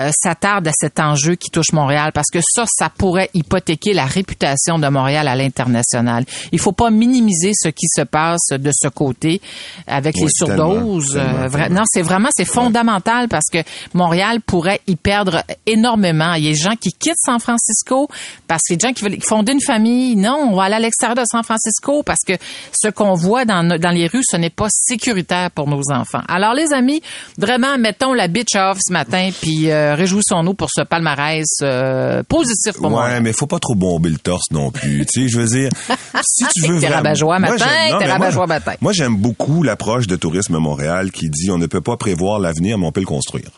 euh, 0.00 0.10
s'attardent 0.12 0.68
à 0.68 0.72
cet 0.74 1.00
enjeu 1.00 1.34
qui 1.36 1.50
touche 1.50 1.72
Montréal 1.72 2.12
parce 2.12 2.28
que 2.32 2.38
ça, 2.42 2.64
ça 2.66 2.90
pourrait 2.90 3.30
hypothéquer 3.34 3.92
la 3.92 4.04
réputation 4.04 4.78
de 4.78 4.88
Montréal 4.88 5.28
à 5.28 5.34
l'international. 5.34 6.24
Il 6.52 6.58
faut 6.58 6.72
pas 6.72 6.90
minimiser 6.90 7.52
ce 7.54 7.68
qui 7.68 7.86
se 7.88 8.02
passe 8.02 8.48
de 8.50 8.70
ce 8.72 8.88
côté 8.88 9.40
avec 9.86 10.14
Oui, 10.16 10.22
les 10.24 10.28
surdoses. 10.30 11.12
tellement, 11.12 11.32
tellement, 11.32 11.42
euh, 11.44 11.48
tellement. 11.48 11.74
non, 11.76 11.82
c'est 11.86 12.02
vraiment, 12.02 12.28
c'est 12.34 12.44
fondamental 12.44 13.28
parce 13.28 13.46
que 13.52 13.58
Montréal 13.94 14.40
pourrait 14.40 14.80
y 14.86 14.96
perdre 14.96 15.42
énormément. 15.66 16.34
Il 16.34 16.44
y 16.44 16.48
a 16.48 16.52
des 16.52 16.58
gens 16.58 16.76
qui 16.80 16.92
quittent 16.92 17.18
San 17.24 17.40
Francisco 17.40 18.08
parce 18.48 18.62
que 18.68 18.74
des 18.74 18.86
gens 18.88 18.92
qui 18.92 19.02
veulent 19.04 19.20
fonder 19.22 19.52
une 19.52 19.60
famille. 19.60 20.16
Non, 20.16 20.48
on 20.50 20.56
va 20.56 20.64
aller 20.64 20.74
à 20.76 20.80
l'extérieur 20.80 21.16
de 21.16 21.22
San 21.30 21.42
Francisco 21.42 22.02
parce 22.02 22.20
que 22.26 22.34
ce 22.72 22.88
qu'on 22.88 23.14
voit 23.14 23.44
dans, 23.44 23.66
dans 23.78 23.90
les 23.90 24.06
rues, 24.06 24.22
ce 24.28 24.36
n'est 24.36 24.50
pas 24.50 24.68
sécuritaire 24.70 25.50
pour 25.50 25.68
nos 25.68 25.82
enfants. 25.90 26.22
Alors, 26.28 26.54
les 26.54 26.72
amis, 26.72 27.02
vraiment, 27.38 27.78
mettons 27.78 28.12
la 28.12 28.28
bitch 28.28 28.54
off 28.56 28.78
ce 28.86 28.92
matin 28.92 29.30
puis 29.40 29.70
euh, 29.70 29.85
réjouissons-nous 29.94 30.54
pour 30.54 30.68
ce 30.74 30.82
palmarès 30.82 31.44
euh, 31.62 32.22
positif 32.24 32.74
pour 32.80 32.90
moi. 32.90 33.04
Ouais, 33.06 33.20
mais 33.20 33.32
faut 33.32 33.46
pas 33.46 33.58
trop 33.58 33.74
bomber 33.74 34.10
le 34.10 34.18
torse 34.18 34.50
non 34.50 34.70
plus. 34.70 35.06
tu 35.06 35.22
sais, 35.22 35.28
je 35.28 35.38
veux 35.38 35.46
dire, 35.46 35.70
si 36.24 36.44
tu 36.54 36.66
veux 36.66 36.78
vraiment- 36.78 36.96
Moi, 37.38 37.52
matin, 37.52 37.64
t'es 37.66 37.92
mais 37.92 37.98
moi, 38.06 38.12
rabat-joie 38.14 38.46
matin. 38.46 38.72
Moi, 38.80 38.92
j'aime 38.92 39.16
beaucoup 39.16 39.62
l'approche 39.62 40.06
de 40.06 40.16
Tourisme 40.16 40.58
Montréal 40.58 41.10
qui 41.12 41.28
dit 41.30 41.50
on 41.50 41.58
ne 41.58 41.66
peut 41.66 41.80
pas 41.80 41.96
prévoir 41.96 42.38
l'avenir, 42.38 42.78
mais 42.78 42.86
on 42.86 42.92
peut 42.92 43.00
le 43.00 43.06
construire. 43.06 43.50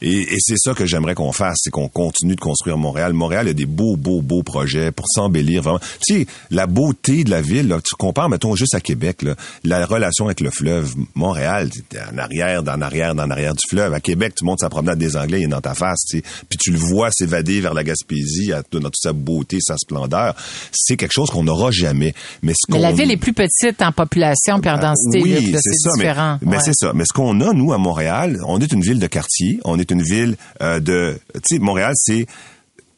Et, 0.00 0.34
et 0.34 0.36
c'est 0.40 0.58
ça 0.58 0.74
que 0.74 0.86
j'aimerais 0.86 1.14
qu'on 1.14 1.32
fasse, 1.32 1.58
c'est 1.62 1.70
qu'on 1.70 1.88
continue 1.88 2.34
de 2.36 2.40
construire 2.40 2.76
Montréal. 2.78 3.12
Montréal 3.12 3.48
a 3.48 3.52
des 3.52 3.66
beaux, 3.66 3.96
beaux, 3.96 4.20
beaux 4.22 4.42
projets 4.42 4.92
pour 4.92 5.06
s'embellir 5.08 5.62
vraiment. 5.62 5.80
Tu 6.06 6.20
sais, 6.20 6.26
la 6.50 6.66
beauté 6.66 7.24
de 7.24 7.30
la 7.30 7.40
ville, 7.40 7.68
là, 7.68 7.78
tu 7.82 7.94
compares, 7.96 8.28
mettons, 8.28 8.54
juste 8.54 8.74
à 8.74 8.80
Québec, 8.80 9.22
là, 9.22 9.34
la 9.64 9.84
relation 9.86 10.26
avec 10.26 10.40
le 10.40 10.50
fleuve. 10.50 10.94
Montréal, 11.14 11.68
en 12.12 12.18
arrière, 12.18 12.62
en 12.62 12.80
arrière, 12.82 13.12
en 13.12 13.30
arrière 13.30 13.52
du 13.54 13.62
fleuve. 13.68 13.92
À 13.94 14.00
Québec, 14.00 14.34
tu 14.36 14.44
montes 14.44 14.60
sa 14.60 14.68
promenade 14.68 14.98
des 14.98 15.16
Anglais, 15.16 15.40
il 15.40 15.44
est 15.44 15.48
dans 15.48 15.60
ta 15.60 15.71
face. 15.74 16.04
Puis 16.10 16.58
tu 16.60 16.70
le 16.72 16.78
vois 16.78 17.10
s'évader 17.10 17.60
vers 17.60 17.74
la 17.74 17.84
Gaspésie 17.84 18.52
à- 18.52 18.62
dans 18.72 18.80
toute 18.80 18.96
sa 19.00 19.12
beauté, 19.12 19.58
sa 19.60 19.76
splendeur. 19.76 20.34
C'est 20.72 20.96
quelque 20.96 21.12
chose 21.12 21.30
qu'on 21.30 21.44
n'aura 21.44 21.70
jamais. 21.70 22.14
Mais, 22.42 22.52
ce 22.54 22.72
Mais 22.72 22.78
la 22.78 22.92
ville 22.92 23.10
est 23.10 23.16
plus 23.16 23.32
petite 23.32 23.80
en 23.82 23.92
population 23.92 24.60
puis 24.60 24.70
en 24.70 24.78
densité. 24.78 25.22
oui, 25.22 25.54
c'est 25.60 25.72
ça. 25.74 25.90
mais- 25.96 26.02
différent. 26.02 26.38
Mais, 26.42 26.56
Ouais. 26.56 26.62
c'est 26.64 26.74
ça. 26.74 26.92
Mais 26.94 27.04
ce 27.04 27.12
qu'on 27.12 27.40
a, 27.40 27.52
nous, 27.52 27.72
à 27.72 27.78
Montréal, 27.78 28.38
on 28.46 28.60
est 28.60 28.72
une 28.72 28.82
ville 28.82 28.98
de 28.98 29.06
quartier. 29.06 29.58
On 29.64 29.78
est 29.78 29.90
une 29.90 30.02
ville 30.02 30.36
euh, 30.62 30.80
de... 30.80 31.18
Tu 31.34 31.56
sais, 31.56 31.58
Montréal, 31.58 31.92
c'est 31.96 32.26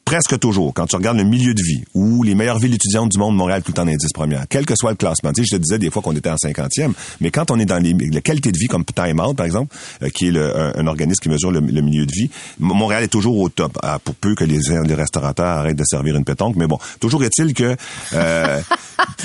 presque 0.05 0.39
toujours, 0.39 0.73
quand 0.75 0.87
tu 0.87 0.97
regardes 0.97 1.17
le 1.19 1.25
milieu 1.25 1.55
de 1.55 1.63
vie, 1.63 1.83
ou 1.95 2.23
les 2.23 2.35
meilleures 2.35 2.59
villes 2.59 2.75
étudiantes 2.75 3.11
du 3.11 3.19
monde, 3.19 3.37
Montréal 3.37 3.63
tout 3.63 3.73
temps 3.73 3.87
indice 3.87 4.13
première, 4.13 4.45
quel 4.49 4.67
que 4.67 4.75
soit 4.77 4.91
le 4.91 4.97
classement. 4.97 5.33
Tu 5.33 5.43
sais, 5.43 5.49
je 5.53 5.57
te 5.57 5.63
disais 5.63 5.79
des 5.79 5.91
fois 5.91 6.03
qu'on 6.03 6.15
était 6.15 6.31
en 6.31 6.37
50e, 6.37 6.93
mais 7.21 7.31
quand 7.31 7.51
on 7.51 7.59
est 7.59 7.65
dans 7.65 7.79
les, 7.83 7.95
la 7.95 8.21
qualité 8.21 8.53
de 8.53 8.59
vie, 8.59 8.67
comme 8.67 8.85
Time 8.85 9.21
Out, 9.21 9.37
par 9.37 9.47
exemple, 9.47 9.75
euh, 10.03 10.09
qui 10.11 10.29
est 10.29 10.31
le- 10.31 10.57
un, 10.57 10.73
un 10.77 10.87
organisme 10.87 11.21
qui 11.23 11.29
mesure 11.29 11.51
le, 11.51 11.61
le 11.61 11.81
milieu 11.81 12.07
de 12.07 12.13
vie, 12.13 12.31
Montréal 12.59 13.03
est 13.05 13.09
toujours 13.09 13.39
au 13.39 13.49
top, 13.49 13.79
pour 14.05 14.15
peu 14.17 14.35
que 14.35 14.45
les, 14.45 14.59
les 14.87 14.95
restaurateurs 14.95 15.47
arrêtent 15.47 15.77
de 15.79 15.85
servir 15.85 16.17
une 16.17 16.25
pétanque. 16.25 16.57
Mais 16.57 16.67
bon, 16.67 16.79
toujours 17.01 17.25
est-il 17.25 17.55
que... 17.55 17.77
Euh, 18.13 18.61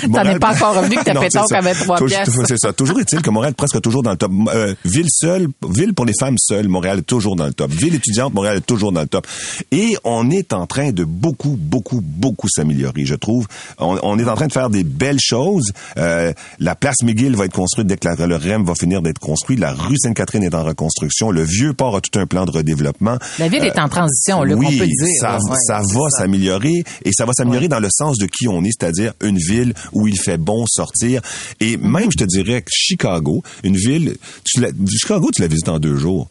T'en 0.02 0.08
Montréal- 0.08 0.36
es 0.36 0.38
pas 0.38 0.54
encore 0.54 0.76
revenu 0.76 0.96
que 0.96 1.04
ta 1.04 1.14
Non, 1.14 1.20
pétanque 1.20 1.52
avait 1.52 1.74
trois 1.74 1.98
pièces. 2.04 2.28
C'est 2.46 2.58
ça. 2.58 2.72
Toujours 2.72 2.98
est-il 3.00 3.22
que 3.22 3.30
Montréal 3.30 3.52
est 3.52 3.56
presque 3.56 3.80
toujours 3.80 4.02
dans 4.02 4.10
le 4.10 4.16
top. 4.16 4.32
Euh, 4.54 4.74
ville 4.84 5.06
seule, 5.10 5.48
ville 5.68 5.94
pour 5.94 6.04
les 6.06 6.12
femmes 6.18 6.36
seules, 6.38 6.68
Montréal 6.68 6.98
est 7.00 7.02
toujours 7.02 7.36
dans 7.36 7.46
le 7.46 7.52
top. 7.52 7.70
Ville 7.70 7.94
étudiante, 7.94 8.34
Montréal 8.34 8.56
est 8.58 8.66
toujours 8.66 8.92
dans 8.92 9.00
le 9.02 9.06
top. 9.06 9.26
Et 9.72 9.96
on 10.04 10.30
est 10.30 10.52
en 10.52 10.66
train 10.70 10.92
de 10.92 11.04
beaucoup, 11.04 11.56
beaucoup, 11.60 12.00
beaucoup 12.02 12.48
s'améliorer, 12.48 13.04
je 13.04 13.14
trouve. 13.14 13.46
On, 13.78 13.98
on 14.02 14.18
est 14.18 14.24
en 14.28 14.34
train 14.36 14.46
de 14.46 14.52
faire 14.52 14.70
des 14.70 14.84
belles 14.84 15.20
choses. 15.20 15.72
Euh, 15.98 16.32
la 16.58 16.74
place 16.74 17.02
McGill 17.02 17.34
va 17.36 17.44
être 17.44 17.52
construite 17.54 17.86
dès 17.86 17.96
que 17.96 18.08
la- 18.08 18.26
le 18.26 18.36
REM 18.36 18.64
va 18.64 18.74
finir 18.74 19.02
d'être 19.02 19.18
construit. 19.18 19.56
La 19.56 19.72
rue 19.72 19.96
Sainte-Catherine 19.98 20.42
est 20.44 20.54
en 20.54 20.64
reconstruction. 20.64 21.30
Le 21.30 21.42
vieux 21.42 21.72
port 21.74 21.96
a 21.96 22.00
tout 22.00 22.18
un 22.18 22.26
plan 22.26 22.44
de 22.46 22.50
redéveloppement. 22.52 23.18
La 23.38 23.48
ville 23.48 23.64
est 23.64 23.78
en 23.78 23.88
transition, 23.88 24.42
Luc, 24.44 24.58
oui, 24.58 24.66
on 24.68 24.70
peut 24.78 24.78
le 24.78 25.04
dire. 25.06 25.20
ça, 25.20 25.34
Ouais, 25.36 25.56
ça 25.66 25.82
c'est 25.84 25.94
va 25.98 26.08
s'améliorer 26.10 26.84
et 27.04 27.10
ça 27.12 27.24
va 27.26 27.32
s'améliorer 27.32 27.68
dans 27.68 27.80
le 27.80 27.88
sens 27.90 28.16
de 28.18 28.26
qui 28.26 28.48
on 28.48 28.62
est, 28.64 28.70
c'est-à-dire 28.78 29.12
une 29.22 29.38
ville 29.38 29.74
où 29.92 30.06
il 30.06 30.18
fait 30.18 30.38
bon 30.38 30.64
sortir. 30.66 31.20
Et 31.60 31.76
même, 31.76 32.10
je 32.12 32.16
te 32.18 32.24
dirais 32.24 32.62
que 32.62 32.70
Chicago, 32.72 33.42
une 33.64 33.76
ville, 33.76 34.16
tu 34.44 34.60
l'as- 34.60 34.70
Chicago, 34.88 35.30
tu 35.34 35.42
la 35.42 35.48
visites 35.48 35.68
en 35.68 35.78
deux 35.78 35.96
jours. 35.96 36.28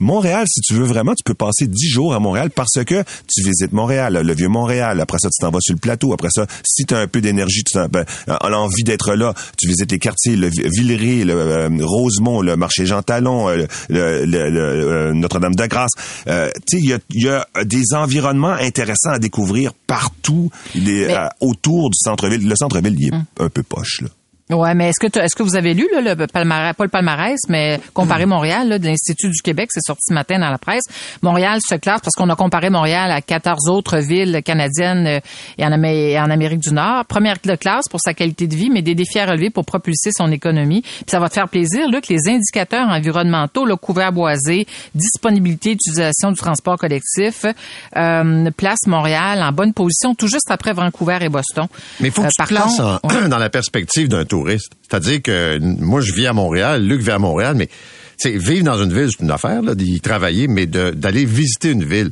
Montréal, 0.00 0.46
si 0.48 0.60
tu 0.60 0.74
veux 0.74 0.84
vraiment, 0.84 1.14
tu 1.14 1.22
peux 1.24 1.34
passer 1.34 1.66
dix 1.66 1.88
jours 1.88 2.14
à 2.14 2.20
Montréal 2.20 2.50
parce 2.50 2.82
que 2.84 3.02
tu 3.32 3.42
visites 3.44 3.72
Montréal, 3.72 4.20
le 4.24 4.34
vieux 4.34 4.48
Montréal. 4.48 5.00
Après 5.00 5.18
ça, 5.20 5.28
tu 5.28 5.40
t'en 5.40 5.50
vas 5.50 5.58
sur 5.60 5.74
le 5.74 5.80
plateau. 5.80 6.12
Après 6.12 6.28
ça, 6.30 6.46
si 6.66 6.84
tu 6.84 6.94
as 6.94 6.98
un 6.98 7.06
peu 7.06 7.20
d'énergie, 7.20 7.64
tu 7.64 7.72
t'en- 7.74 7.88
ben, 7.88 8.04
as 8.28 8.48
l'envie 8.48 8.84
d'être 8.84 9.14
là, 9.14 9.34
tu 9.56 9.66
visites 9.68 9.90
les 9.90 9.98
quartiers, 9.98 10.36
le 10.36 10.48
Vi- 10.48 10.68
Villeray, 10.68 11.24
le 11.24 11.34
euh, 11.34 11.68
Rosemont, 11.82 12.40
le 12.42 12.56
marché 12.56 12.86
Jean 12.86 13.02
Talon, 13.02 13.48
euh, 13.48 13.66
le, 13.88 14.24
le- 14.24 14.50
le, 14.50 14.60
euh, 14.60 15.12
Notre-Dame-de-Grâce. 15.14 15.90
Euh, 16.28 16.50
tu 16.66 16.78
sais, 16.78 16.82
il 16.82 16.88
y 16.90 16.92
a, 16.92 16.98
il 17.10 17.24
y 17.24 17.28
a 17.28 17.46
des 17.64 17.94
environnements 17.94 18.52
intéressants 18.52 19.10
à 19.10 19.18
découvrir 19.18 19.72
partout 19.86 20.50
les, 20.74 21.06
Mais- 21.06 21.16
euh, 21.16 21.26
autour 21.40 21.90
du 21.90 21.98
centre-ville. 21.98 22.46
Le 22.48 22.54
centre-ville, 22.56 22.96
il 22.98 23.08
est 23.08 23.12
un 23.40 23.48
peu 23.48 23.62
poche, 23.62 24.00
là. 24.02 24.08
Ouais, 24.50 24.74
mais 24.74 24.88
est-ce 24.88 24.98
que 25.06 25.18
est-ce 25.18 25.36
que 25.36 25.42
vous 25.42 25.56
avez 25.56 25.74
lu 25.74 25.86
là, 25.92 26.14
le 26.14 26.26
palmarès, 26.26 26.74
pas 26.74 26.84
le 26.84 26.90
palmarès, 26.90 27.38
mais 27.48 27.80
comparer 27.92 28.24
Hmm. 28.26 28.30
Montréal 28.30 28.68
là, 28.68 28.78
de 28.78 28.86
l'Institut 28.86 29.28
du 29.30 29.42
Québec, 29.42 29.68
c'est 29.72 29.82
sorti 29.86 30.02
ce 30.08 30.14
matin 30.14 30.38
dans 30.38 30.50
la 30.50 30.58
presse. 30.58 30.84
Montréal 31.22 31.60
se 31.60 31.74
classe 31.74 32.00
parce 32.00 32.14
qu'on 32.14 32.28
a 32.30 32.36
comparé 32.36 32.70
Montréal 32.70 33.10
à 33.10 33.20
14 33.20 33.68
autres 33.68 33.98
villes 33.98 34.42
canadiennes 34.44 35.06
euh, 35.06 35.20
et 35.58 35.64
en, 36.18 36.30
Amérique 36.30 36.60
du 36.60 36.72
Nord. 36.72 37.04
Première 37.06 37.36
de 37.44 37.54
classe 37.56 37.84
pour 37.90 38.00
sa 38.00 38.14
qualité 38.14 38.46
de 38.46 38.54
vie, 38.56 38.70
mais 38.70 38.82
des 38.82 38.94
défis 38.94 39.18
à 39.18 39.26
relever 39.26 39.50
pour 39.50 39.64
propulser 39.64 40.10
son 40.16 40.32
économie. 40.32 40.80
Puis 40.82 41.04
ça 41.08 41.20
va 41.20 41.28
te 41.28 41.34
faire 41.34 41.48
plaisir, 41.48 41.88
là, 41.90 42.00
que 42.00 42.12
les 42.12 42.28
indicateurs 42.28 42.88
environnementaux, 42.88 43.64
le 43.66 43.76
couvert 43.76 44.12
boisé, 44.12 44.66
disponibilité, 44.94 45.72
utilisation 45.72 46.30
du 46.32 46.38
transport 46.38 46.76
collectif, 46.78 47.44
euh, 47.96 48.50
place 48.56 48.86
Montréal 48.86 49.42
en 49.42 49.52
bonne 49.52 49.72
position, 49.72 50.14
tout 50.14 50.26
juste 50.28 50.50
après 50.50 50.72
Vancouver 50.72 51.18
et 51.20 51.28
Boston. 51.28 51.66
Mais 52.00 52.10
faut 52.10 52.22
que 52.22 52.26
Euh, 52.26 52.30
tu 52.30 52.36
par 52.38 52.48
te 52.48 52.54
places 52.54 52.76
contre- 52.76 53.00
en- 53.04 53.08
Ouais. 53.22 53.28
dans 53.28 53.38
la 53.38 53.50
perspective 53.50 54.08
d'un 54.08 54.24
touriste. 54.38 54.72
C'est-à-dire 54.88 55.22
que 55.22 55.58
moi, 55.58 56.00
je 56.00 56.12
vis 56.12 56.26
à 56.26 56.32
Montréal, 56.32 56.84
Luc 56.86 57.00
vit 57.00 57.10
à 57.10 57.18
Montréal, 57.18 57.54
mais 57.56 57.66
tu 57.66 58.30
sais, 58.30 58.36
vivre 58.36 58.64
dans 58.64 58.82
une 58.82 58.92
ville, 58.92 59.08
c'est 59.10 59.22
une 59.24 59.30
affaire, 59.30 59.62
là, 59.62 59.74
d'y 59.74 60.00
travailler, 60.00 60.48
mais 60.48 60.66
d'aller 60.66 61.24
visiter 61.24 61.70
une 61.70 61.84
ville. 61.84 62.10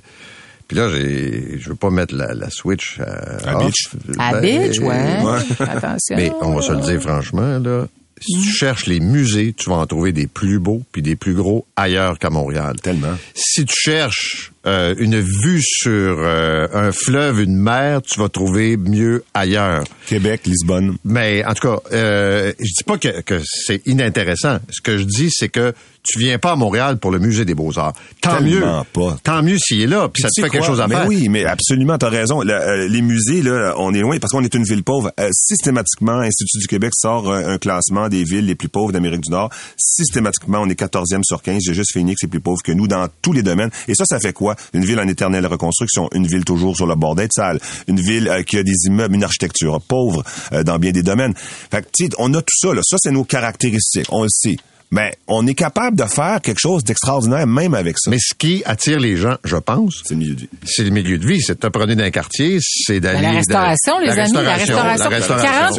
Puis 0.68 0.76
là, 0.76 0.88
j'ai, 0.88 1.58
je 1.58 1.68
veux 1.68 1.76
pas 1.76 1.90
mettre 1.90 2.14
la, 2.14 2.34
la 2.34 2.50
switch 2.50 2.98
à, 3.00 3.50
À 3.50 3.56
off. 3.58 3.66
Beach. 3.66 3.88
À 4.18 4.40
Ben, 4.40 4.68
Beach, 4.68 4.80
ouais. 4.80 4.86
ouais. 4.86 5.40
Attention. 5.60 6.16
Mais 6.16 6.32
on 6.40 6.54
va 6.54 6.62
se 6.62 6.72
le 6.72 6.80
dire 6.80 7.00
franchement, 7.00 7.58
là, 7.58 7.86
si 8.20 8.40
tu 8.40 8.50
cherches 8.50 8.86
les 8.86 9.00
musées, 9.00 9.52
tu 9.52 9.68
vas 9.68 9.76
en 9.76 9.86
trouver 9.86 10.12
des 10.12 10.26
plus 10.26 10.58
beaux 10.58 10.82
puis 10.90 11.02
des 11.02 11.16
plus 11.16 11.34
gros 11.34 11.66
ailleurs 11.76 12.18
qu'à 12.18 12.30
Montréal. 12.30 12.76
Tellement. 12.82 13.14
Si 13.34 13.64
tu 13.66 13.74
cherches 13.76 14.52
euh, 14.66 14.94
une 14.98 15.20
vue 15.20 15.60
sur 15.62 16.16
euh, 16.18 16.66
un 16.72 16.92
fleuve, 16.92 17.42
une 17.42 17.56
mer, 17.56 18.00
tu 18.02 18.18
vas 18.18 18.28
trouver 18.28 18.76
mieux 18.76 19.22
ailleurs. 19.34 19.84
Québec, 20.06 20.42
Lisbonne. 20.46 20.96
Mais 21.04 21.44
en 21.44 21.54
tout 21.54 21.68
cas, 21.68 21.78
euh, 21.92 22.52
je 22.58 22.64
dis 22.64 22.84
pas 22.84 22.98
que, 22.98 23.20
que 23.20 23.40
c'est 23.44 23.86
inintéressant. 23.86 24.58
Ce 24.70 24.80
que 24.80 24.96
je 24.96 25.04
dis, 25.04 25.28
c'est 25.30 25.50
que 25.50 25.74
tu 26.06 26.18
viens 26.18 26.38
pas 26.38 26.52
à 26.52 26.56
Montréal 26.56 26.98
pour 26.98 27.10
le 27.10 27.18
musée 27.18 27.44
des 27.44 27.54
Beaux-Arts. 27.54 27.92
Tant 28.20 28.38
Tellement 28.38 28.78
mieux. 28.78 28.84
pas. 28.92 29.16
Tant 29.22 29.42
mieux 29.42 29.58
s'il 29.58 29.80
est 29.82 29.86
là, 29.86 30.08
puis 30.08 30.22
ça 30.22 30.28
te 30.28 30.40
fait 30.40 30.48
quelque 30.50 30.64
chose 30.66 30.80
à 30.80 30.86
mais 30.88 30.94
faire. 30.96 31.06
Oui, 31.08 31.28
mais 31.28 31.44
absolument, 31.44 31.98
t'as 31.98 32.08
raison. 32.08 32.42
Le- 32.42 32.52
euh, 32.52 32.88
les 32.88 33.02
musées, 33.02 33.42
là, 33.42 33.74
on 33.78 33.92
est 33.94 34.00
loin 34.00 34.18
parce 34.18 34.32
qu'on 34.32 34.44
est 34.44 34.54
une 34.54 34.64
ville 34.64 34.82
pauvre. 34.84 35.12
Euh, 35.20 35.28
systématiquement, 35.32 36.18
Institut 36.20 36.58
du 36.58 36.66
Québec 36.66 36.92
sort 36.94 37.32
un, 37.32 37.54
un 37.54 37.58
classement 37.58 38.08
des 38.08 38.24
villes 38.24 38.46
les 38.46 38.54
plus 38.54 38.68
pauvres 38.68 38.92
d'Amérique 38.92 39.22
du 39.22 39.30
Nord. 39.30 39.50
Systématiquement, 39.76 40.58
on 40.62 40.68
est 40.68 40.78
14e 40.78 41.22
sur 41.24 41.42
15. 41.42 41.62
J'ai 41.64 41.74
juste 41.74 41.92
Phoenix 41.92 42.22
est 42.22 42.28
plus 42.28 42.40
pauvre 42.40 42.62
que 42.62 42.72
nous 42.72 42.86
dans 42.88 43.08
tous 43.22 43.32
les 43.32 43.42
domaines. 43.42 43.70
Et 43.88 43.94
ça, 43.94 44.04
ça 44.04 44.18
fait 44.20 44.32
quoi? 44.32 44.56
Une 44.74 44.84
ville 44.84 45.00
en 45.00 45.08
éternelle 45.08 45.46
reconstruction, 45.46 46.08
une 46.14 46.26
ville 46.26 46.44
toujours 46.44 46.76
sur 46.76 46.86
le 46.86 46.94
bord 46.94 47.14
d'être 47.14 47.32
sale, 47.32 47.60
une 47.88 48.00
ville 48.00 48.28
euh, 48.28 48.42
qui 48.42 48.58
a 48.58 48.62
des 48.62 48.74
immeubles, 48.86 49.14
une 49.14 49.24
architecture 49.24 49.80
pauvre 49.80 50.22
dans 50.64 50.78
bien 50.78 50.92
des 50.92 51.02
domaines. 51.02 51.34
Fait 51.36 51.82
que, 51.82 51.88
tu 51.96 52.04
sais, 52.06 52.10
on 52.18 52.32
a 52.34 52.40
tout 52.40 52.56
ça, 52.56 52.74
là. 52.74 52.80
Ça, 52.84 52.96
c'est 53.00 53.10
nos 53.10 53.24
caractéristiques. 53.24 54.06
On 54.10 54.22
le 54.22 54.28
sait. 54.30 54.56
Mais 54.92 55.16
on 55.26 55.46
est 55.46 55.54
capable 55.54 55.96
de 55.96 56.04
faire 56.04 56.40
quelque 56.40 56.60
chose 56.60 56.84
d'extraordinaire 56.84 57.46
même 57.46 57.74
avec 57.74 57.98
ça. 57.98 58.10
Mais 58.10 58.18
ce 58.20 58.34
qui 58.34 58.62
attire 58.64 59.00
les 59.00 59.16
gens, 59.16 59.36
je 59.44 59.56
pense, 59.56 60.02
c'est 60.04 60.14
le 60.14 60.20
milieu 60.20 60.34
de 60.34 60.40
vie. 60.40 60.48
c'est 60.64 60.84
le 60.84 60.90
milieu 60.90 61.18
de 61.18 61.26
vie. 61.26 61.40
C'est 61.40 61.54
de 61.54 61.58
te 61.58 61.66
promener 61.66 61.96
d'un 61.96 62.10
quartier, 62.10 62.58
c'est 62.60 63.00
d'aller... 63.00 63.18
Ben, 63.20 63.32
la 63.32 63.38
restauration, 63.38 63.98
de- 64.00 64.04
les 64.04 64.10
amis, 64.18 64.32
la 64.32 64.54
restauration. 64.54 65.10
la 65.10 65.20
40 65.20 65.76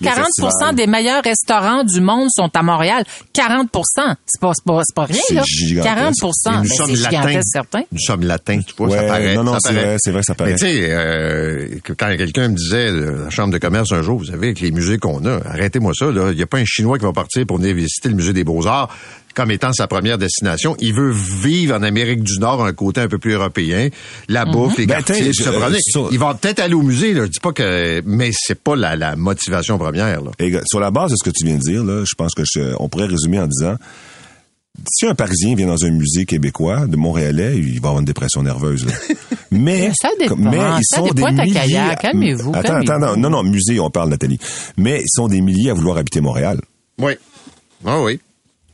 Les 0.00 0.06
40 0.06 0.26
festivals. 0.36 0.74
des 0.74 0.86
meilleurs 0.86 1.22
restaurants 1.22 1.84
du 1.84 2.00
monde 2.00 2.28
sont 2.30 2.50
à 2.54 2.62
Montréal. 2.62 3.04
40% 3.34 4.16
C'est 4.26 4.40
pas, 4.40 4.52
c'est 4.54 4.64
pas, 4.64 4.80
c'est 4.84 4.94
pas 4.94 5.04
rien, 5.04 5.20
C'est 5.26 5.34
là. 5.34 5.42
gigantesque. 5.46 5.94
40 5.94 6.14
Mais 6.46 6.52
Ben, 6.52 6.60
nous 6.62 6.68
c'est 6.68 6.76
sommes 6.76 6.90
latins. 6.94 7.10
gigantesque, 7.10 7.48
certain. 7.52 7.82
Nous 7.90 7.98
sommes 8.00 8.22
latins, 8.24 8.60
tu 8.60 8.74
vois, 8.76 8.90
ça 8.90 9.02
Ouais, 9.02 9.08
paraît. 9.08 9.34
non, 9.34 9.44
non, 9.44 9.52
ça 9.54 9.58
c'est 9.70 9.72
vrai, 9.74 9.96
c'est 9.98 10.10
vrai, 10.10 10.22
ça 10.22 10.34
paraît. 10.34 10.50
Mais 10.52 10.56
tu 10.58 10.66
sais, 10.66 10.86
euh, 10.90 11.68
quand 11.98 12.16
quelqu'un 12.16 12.48
me 12.48 12.54
disait, 12.56 12.88
euh, 12.90 13.24
la 13.24 13.30
chambre 13.30 13.52
de 13.52 13.58
commerce 13.58 13.92
un 13.92 14.02
jour, 14.02 14.18
vous 14.18 14.26
savez, 14.26 14.48
avec 14.48 14.60
les 14.60 14.70
musées 14.70 14.98
qu'on 14.98 15.24
a, 15.24 15.40
arrêtez-moi 15.46 15.92
ça, 15.98 16.06
là. 16.10 16.30
Il 16.30 16.36
n'y 16.36 16.42
a 16.42 16.46
pas 16.46 16.58
un 16.58 16.64
Chinois 16.64 16.98
qui 16.98 17.04
va 17.04 17.12
partir 17.12 17.46
pour 17.46 17.58
venir 17.58 17.74
visiter 17.74 18.08
le 18.08 18.14
musée 18.14 18.32
des 18.32 18.41
Beaux-Arts 18.44 18.94
comme 19.34 19.50
étant 19.50 19.72
sa 19.72 19.86
première 19.86 20.18
destination. 20.18 20.76
Il 20.78 20.92
veut 20.92 21.10
vivre 21.10 21.74
en 21.74 21.82
Amérique 21.82 22.22
du 22.22 22.38
Nord, 22.38 22.62
un 22.66 22.74
côté 22.74 23.00
un 23.00 23.08
peu 23.08 23.16
plus 23.16 23.32
européen, 23.32 23.88
la 24.28 24.44
bouffe, 24.44 24.76
les 24.76 24.84
Ben, 24.84 24.96
quartiers, 25.02 25.32
je- 25.32 25.42
ça- 25.42 25.50
Il 26.12 26.18
va 26.18 26.34
peut-être 26.34 26.60
aller 26.60 26.74
au 26.74 26.82
musée, 26.82 27.14
là. 27.14 27.22
Je 27.24 27.30
dis 27.30 27.40
pas 27.40 27.52
que, 27.52 28.02
mais 28.04 28.30
c'est 28.34 28.60
pas 28.62 28.76
la, 28.76 28.94
la 28.94 29.16
motivation 29.16 29.78
première, 29.78 30.20
là. 30.22 30.32
Et, 30.38 30.50
gars, 30.50 30.60
sur 30.66 30.80
la 30.80 30.90
base 30.90 31.12
de 31.12 31.16
ce 31.16 31.24
que 31.24 31.30
tu 31.34 31.46
viens 31.46 31.54
de 31.56 31.60
dire, 31.62 31.82
là, 31.82 32.04
je 32.06 32.14
pense 32.14 32.34
que 32.34 32.42
je- 32.44 32.74
on 32.78 32.90
pourrait 32.90 33.06
résumer 33.06 33.40
en 33.40 33.46
disant 33.46 33.76
si 34.90 35.06
un 35.06 35.14
Parisien 35.14 35.54
vient 35.54 35.66
dans 35.66 35.82
un 35.84 35.90
musée 35.90 36.24
québécois 36.26 36.86
de 36.86 36.96
Montréalais, 36.96 37.56
il 37.56 37.80
va 37.80 37.88
avoir 37.88 38.00
une 38.00 38.04
dépression 38.06 38.42
nerveuse. 38.42 38.84
Là. 38.86 38.92
Mais, 39.50 39.92
Ça 40.00 40.08
dépend, 40.18 40.34
mais 40.36 40.56
ils 40.56 40.80
ça 40.84 40.96
sont 40.96 41.04
dépend 41.08 41.30
des 41.30 41.36
ta 41.36 41.42
milliers. 41.42 41.54
carrière. 41.54 41.96
Calmez-vous, 41.98 42.50
Attends, 42.54 42.62
calmez-vous. 42.80 42.92
attends, 42.92 43.16
non, 43.16 43.30
non, 43.30 43.30
non, 43.30 43.42
musée, 43.42 43.78
on 43.80 43.90
parle, 43.90 44.08
Nathalie. 44.08 44.38
Mais 44.78 45.00
ils 45.02 45.10
sont 45.10 45.28
des 45.28 45.42
milliers 45.42 45.70
à 45.70 45.74
vouloir 45.74 45.98
habiter 45.98 46.22
Montréal. 46.22 46.58
Oui. 46.98 47.12
Ah 47.84 48.00
oui. 48.00 48.18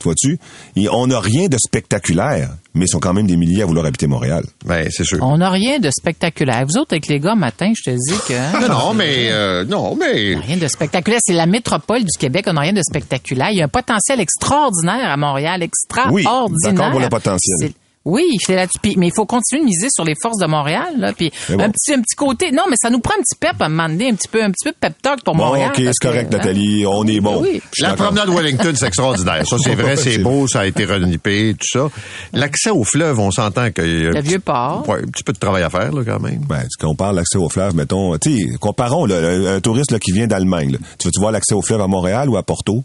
Vois-tu? 0.05 0.39
Et 0.77 0.89
on 0.89 1.07
n'a 1.07 1.21
rien 1.21 1.49
de 1.49 1.57
spectaculaire, 1.59 2.51
mais 2.75 2.85
ils 2.85 2.89
sont 2.89 3.01
quand 3.01 3.13
même 3.15 3.27
des 3.27 3.37
milliers 3.37 3.63
à 3.63 3.67
vouloir 3.67 3.87
habiter 3.87 4.07
Montréal. 4.07 4.45
Ben, 4.65 4.89
c'est 4.91 5.05
sûr. 5.05 5.19
On 5.23 5.39
n'a 5.39 5.51
rien 5.51 5.79
de 5.79 5.91
spectaculaire. 5.91 6.65
Vous 6.67 6.79
autres, 6.79 6.93
avec 6.95 7.09
les 7.09 7.21
gars, 7.21 7.35
matin, 7.35 7.73
je 7.77 7.91
te 7.91 7.95
dis 7.95 8.19
que... 8.27 8.35
hein, 8.35 8.61
Non, 8.69 8.69
non, 8.69 8.95
mais, 8.95 9.29
euh, 9.31 9.65
non, 9.65 9.97
mais, 9.97 10.37
Rien 10.37 10.57
de 10.57 10.69
spectaculaire. 10.69 11.21
C'est 11.25 11.35
la 11.35 11.47
métropole 11.47 12.01
du 12.01 12.19
Québec. 12.19 12.47
On 12.49 12.53
n'a 12.55 12.61
rien 12.63 12.73
de 12.73 12.83
spectaculaire. 12.83 13.49
Il 13.51 13.59
y 13.59 13.63
a 13.63 13.65
un 13.65 13.69
potentiel 13.69 14.21
extraordinaire 14.21 15.11
à 15.11 15.17
Montréal. 15.17 15.63
Extraordinaire. 15.63 16.73
d'accord 16.73 16.91
pour 16.91 17.01
le 17.01 17.09
potentiel. 17.09 17.73
Oui, 18.11 18.25
c'est 18.41 18.55
là-dessus. 18.55 18.79
Puis- 18.83 18.95
Mais 18.97 19.09
il 19.09 19.13
faut 19.15 19.27
continuer 19.27 19.61
de 19.63 19.67
miser 19.67 19.89
sur 19.91 20.05
les 20.05 20.15
forces 20.23 20.39
de 20.39 20.47
Montréal. 20.47 20.95
Là. 20.97 21.13
Puis 21.13 21.31
bon. 21.51 21.61
un 21.61 21.71
petit, 21.71 21.93
un 21.93 22.01
petit 22.01 22.17
côté. 22.17 22.51
Non, 22.53 22.63
mais 22.71 22.77
ça 22.81 22.89
nous 22.89 23.01
prend 23.01 23.13
un 23.15 23.21
petit 23.21 23.37
pep 23.39 23.61
à 23.61 23.67
un 23.67 23.69
moment 23.69 23.89
donné, 23.89 24.09
un 24.11 24.15
petit 24.15 24.29
peu, 24.29 24.43
un 24.43 24.51
petit 24.51 24.65
peu 24.65 24.71
de 24.71 24.77
pep 24.81 24.95
talk 25.03 25.23
pour 25.23 25.35
Bon, 25.35 25.45
Montréal. 25.47 25.71
ok, 25.77 25.83
c'est 25.85 25.93
correct, 26.09 26.31
que, 26.31 26.35
hein? 26.37 26.39
Nathalie. 26.39 26.87
On 26.87 27.05
est 27.07 27.21
bon. 27.21 27.43
Oui. 27.43 27.61
La 27.81 27.95
promenade 27.95 28.29
Wellington, 28.31 28.73
c'est 28.75 28.87
extraordinaire. 28.87 29.47
Ça, 29.47 29.57
c'est 29.63 29.75
vrai, 29.77 29.97
c'est 29.97 30.19
beau, 30.19 30.47
ça 30.49 30.61
a 30.61 30.67
été 30.67 30.85
renippé, 30.87 31.55
tout 31.59 31.67
ça. 31.81 31.89
L'accès 32.33 32.71
au 32.71 32.85
fleuve, 32.85 33.19
on 33.19 33.31
s'entend 33.31 33.71
qu'il 33.71 33.85
y 34.03 34.07
a 34.07 34.09
un 34.09 34.13
Le 34.13 34.21
petit- 34.21 34.29
vieux 34.29 34.39
port. 34.39 34.89
Ouais, 34.89 35.01
un 35.03 35.07
petit 35.11 35.23
peu 35.25 35.33
de 35.35 35.39
travail 35.39 35.63
à 35.63 35.71
faire, 35.71 35.93
là, 35.93 36.03
quand 36.05 36.21
même. 36.21 36.41
Ben, 36.49 36.65
quand 36.81 36.89
on 36.89 36.95
parle 36.95 37.17
d'accès 37.17 37.37
au 37.39 37.49
fleuve, 37.51 37.75
mettons, 37.77 38.17
tu 38.19 38.39
sais, 38.39 38.57
comparons 38.59 39.05
là, 39.05 39.17
un 39.19 39.57
un 39.57 39.61
touriste 39.61 39.91
là, 39.93 39.99
qui 39.99 40.13
vient 40.13 40.27
d'Allemagne. 40.27 40.73
là. 40.73 40.79
Tu 40.99 41.09
veux-tu 41.09 41.21
voir 41.21 41.33
l'accès 41.33 41.55
au 41.55 41.63
fleuve 41.63 41.81
à 41.83 41.87
Montréal 41.87 42.29
ou 42.31 42.37
à 42.39 42.43
Porto? 42.43 42.83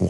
Ouais. 0.00 0.08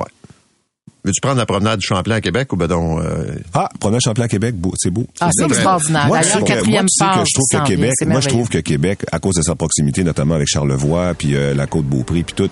Veux-tu 1.05 1.21
prendre 1.21 1.38
la 1.38 1.47
promenade 1.47 1.81
du 1.81 1.87
Champlain 1.87 2.15
à 2.15 2.21
Québec 2.21 2.53
ou 2.53 2.57
ben 2.57 2.69
donc, 2.69 3.01
euh, 3.01 3.35
Ah, 3.55 3.69
prenez 3.81 3.99
Champlain 4.01 4.27
à 4.27 4.29
Québec, 4.29 4.55
beau- 4.55 4.73
c'est 4.77 4.91
beau. 4.91 5.05
Ah, 5.21 5.31
c'est 5.33 5.45
extraordinaire. 5.47 6.07
Moi, 6.07 6.21
D'ailleurs, 6.21 6.45
quatrième 6.45 6.83
moi, 6.83 6.83
tu 6.83 6.88
sais 6.97 7.05
que 7.05 7.15
phase 7.19 7.27
je 7.29 7.35
trouve 7.35 7.61
que 7.61 7.67
Québec, 7.67 7.93
moi, 8.07 8.21
je 8.21 8.29
trouve 8.29 8.49
que 8.49 8.59
Québec, 8.59 9.05
à 9.11 9.19
cause 9.19 9.35
de 9.35 9.43
sa 9.43 9.57
proximité, 9.57 10.05
notamment 10.05 10.37
avec 10.37 10.47
Charlevoix, 10.47 11.12
puis 11.19 11.35
euh, 11.35 11.55
la 11.55 11.67
côte 11.67 11.87
Beaupré, 11.87 12.23
puis 12.23 12.35
tout, 12.37 12.49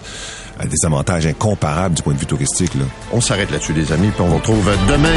a 0.59 0.67
des 0.67 0.85
avantages 0.85 1.27
incomparables 1.27 1.95
du 1.95 2.03
point 2.03 2.13
de 2.15 2.19
vue 2.19 2.27
touristique. 2.27 2.75
Là. 2.75 2.85
on 3.13 3.21
s'arrête 3.21 3.53
là-dessus, 3.53 3.73
les 3.73 3.93
amis, 3.93 4.09
puis 4.09 4.21
on 4.23 4.29
vous 4.29 4.37
retrouve 4.39 4.69
demain. 4.89 5.15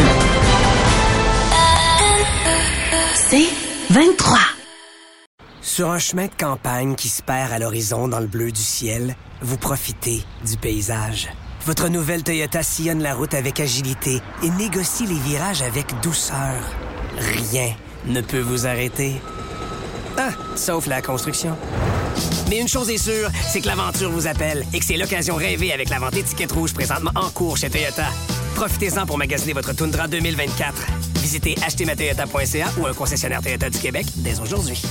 C'est 3.15 3.47
23. 3.89 4.37
Sur 5.61 5.89
un 5.89 5.97
chemin 5.97 6.25
de 6.25 6.31
campagne 6.37 6.93
qui 6.93 7.09
se 7.09 7.23
perd 7.23 7.51
à 7.51 7.57
l'horizon 7.57 8.07
dans 8.07 8.19
le 8.19 8.27
bleu 8.27 8.51
du 8.51 8.61
ciel, 8.61 9.15
vous 9.41 9.57
profitez 9.57 10.21
du 10.45 10.55
paysage. 10.57 11.29
Votre 11.65 11.87
nouvelle 11.87 12.23
Toyota 12.23 12.61
sillonne 12.61 13.01
la 13.01 13.15
route 13.15 13.33
avec 13.33 13.61
agilité 13.61 14.21
et 14.43 14.49
négocie 14.49 15.05
les 15.05 15.19
virages 15.19 15.61
avec 15.61 15.97
douceur. 16.01 16.61
Rien 17.17 17.73
ne 18.05 18.19
peut 18.19 18.41
vous 18.41 18.67
arrêter. 18.67 19.21
Ah, 20.17 20.31
sauf 20.57 20.87
la 20.87 21.01
construction. 21.01 21.57
Mais 22.49 22.59
une 22.59 22.67
chose 22.67 22.89
est 22.89 22.97
sûre, 22.97 23.29
c'est 23.47 23.61
que 23.61 23.67
l'aventure 23.67 24.11
vous 24.11 24.27
appelle 24.27 24.65
et 24.73 24.79
que 24.79 24.85
c'est 24.85 24.97
l'occasion 24.97 25.35
rêvée 25.35 25.71
avec 25.71 25.89
la 25.89 25.99
vente 25.99 26.17
étiquette 26.17 26.51
rouge 26.51 26.73
présentement 26.73 27.11
en 27.15 27.29
cours 27.29 27.55
chez 27.55 27.69
Toyota. 27.69 28.07
Profitez-en 28.55 29.05
pour 29.05 29.17
magasiner 29.17 29.53
votre 29.53 29.73
Tundra 29.73 30.09
2024. 30.09 30.73
Visitez 31.21 31.55
achetermatoyota.ca 31.65 32.67
ou 32.77 32.87
un 32.87 32.93
concessionnaire 32.93 33.41
Toyota 33.41 33.69
du 33.69 33.79
Québec 33.79 34.05
dès 34.17 34.37
aujourd'hui. 34.41 34.81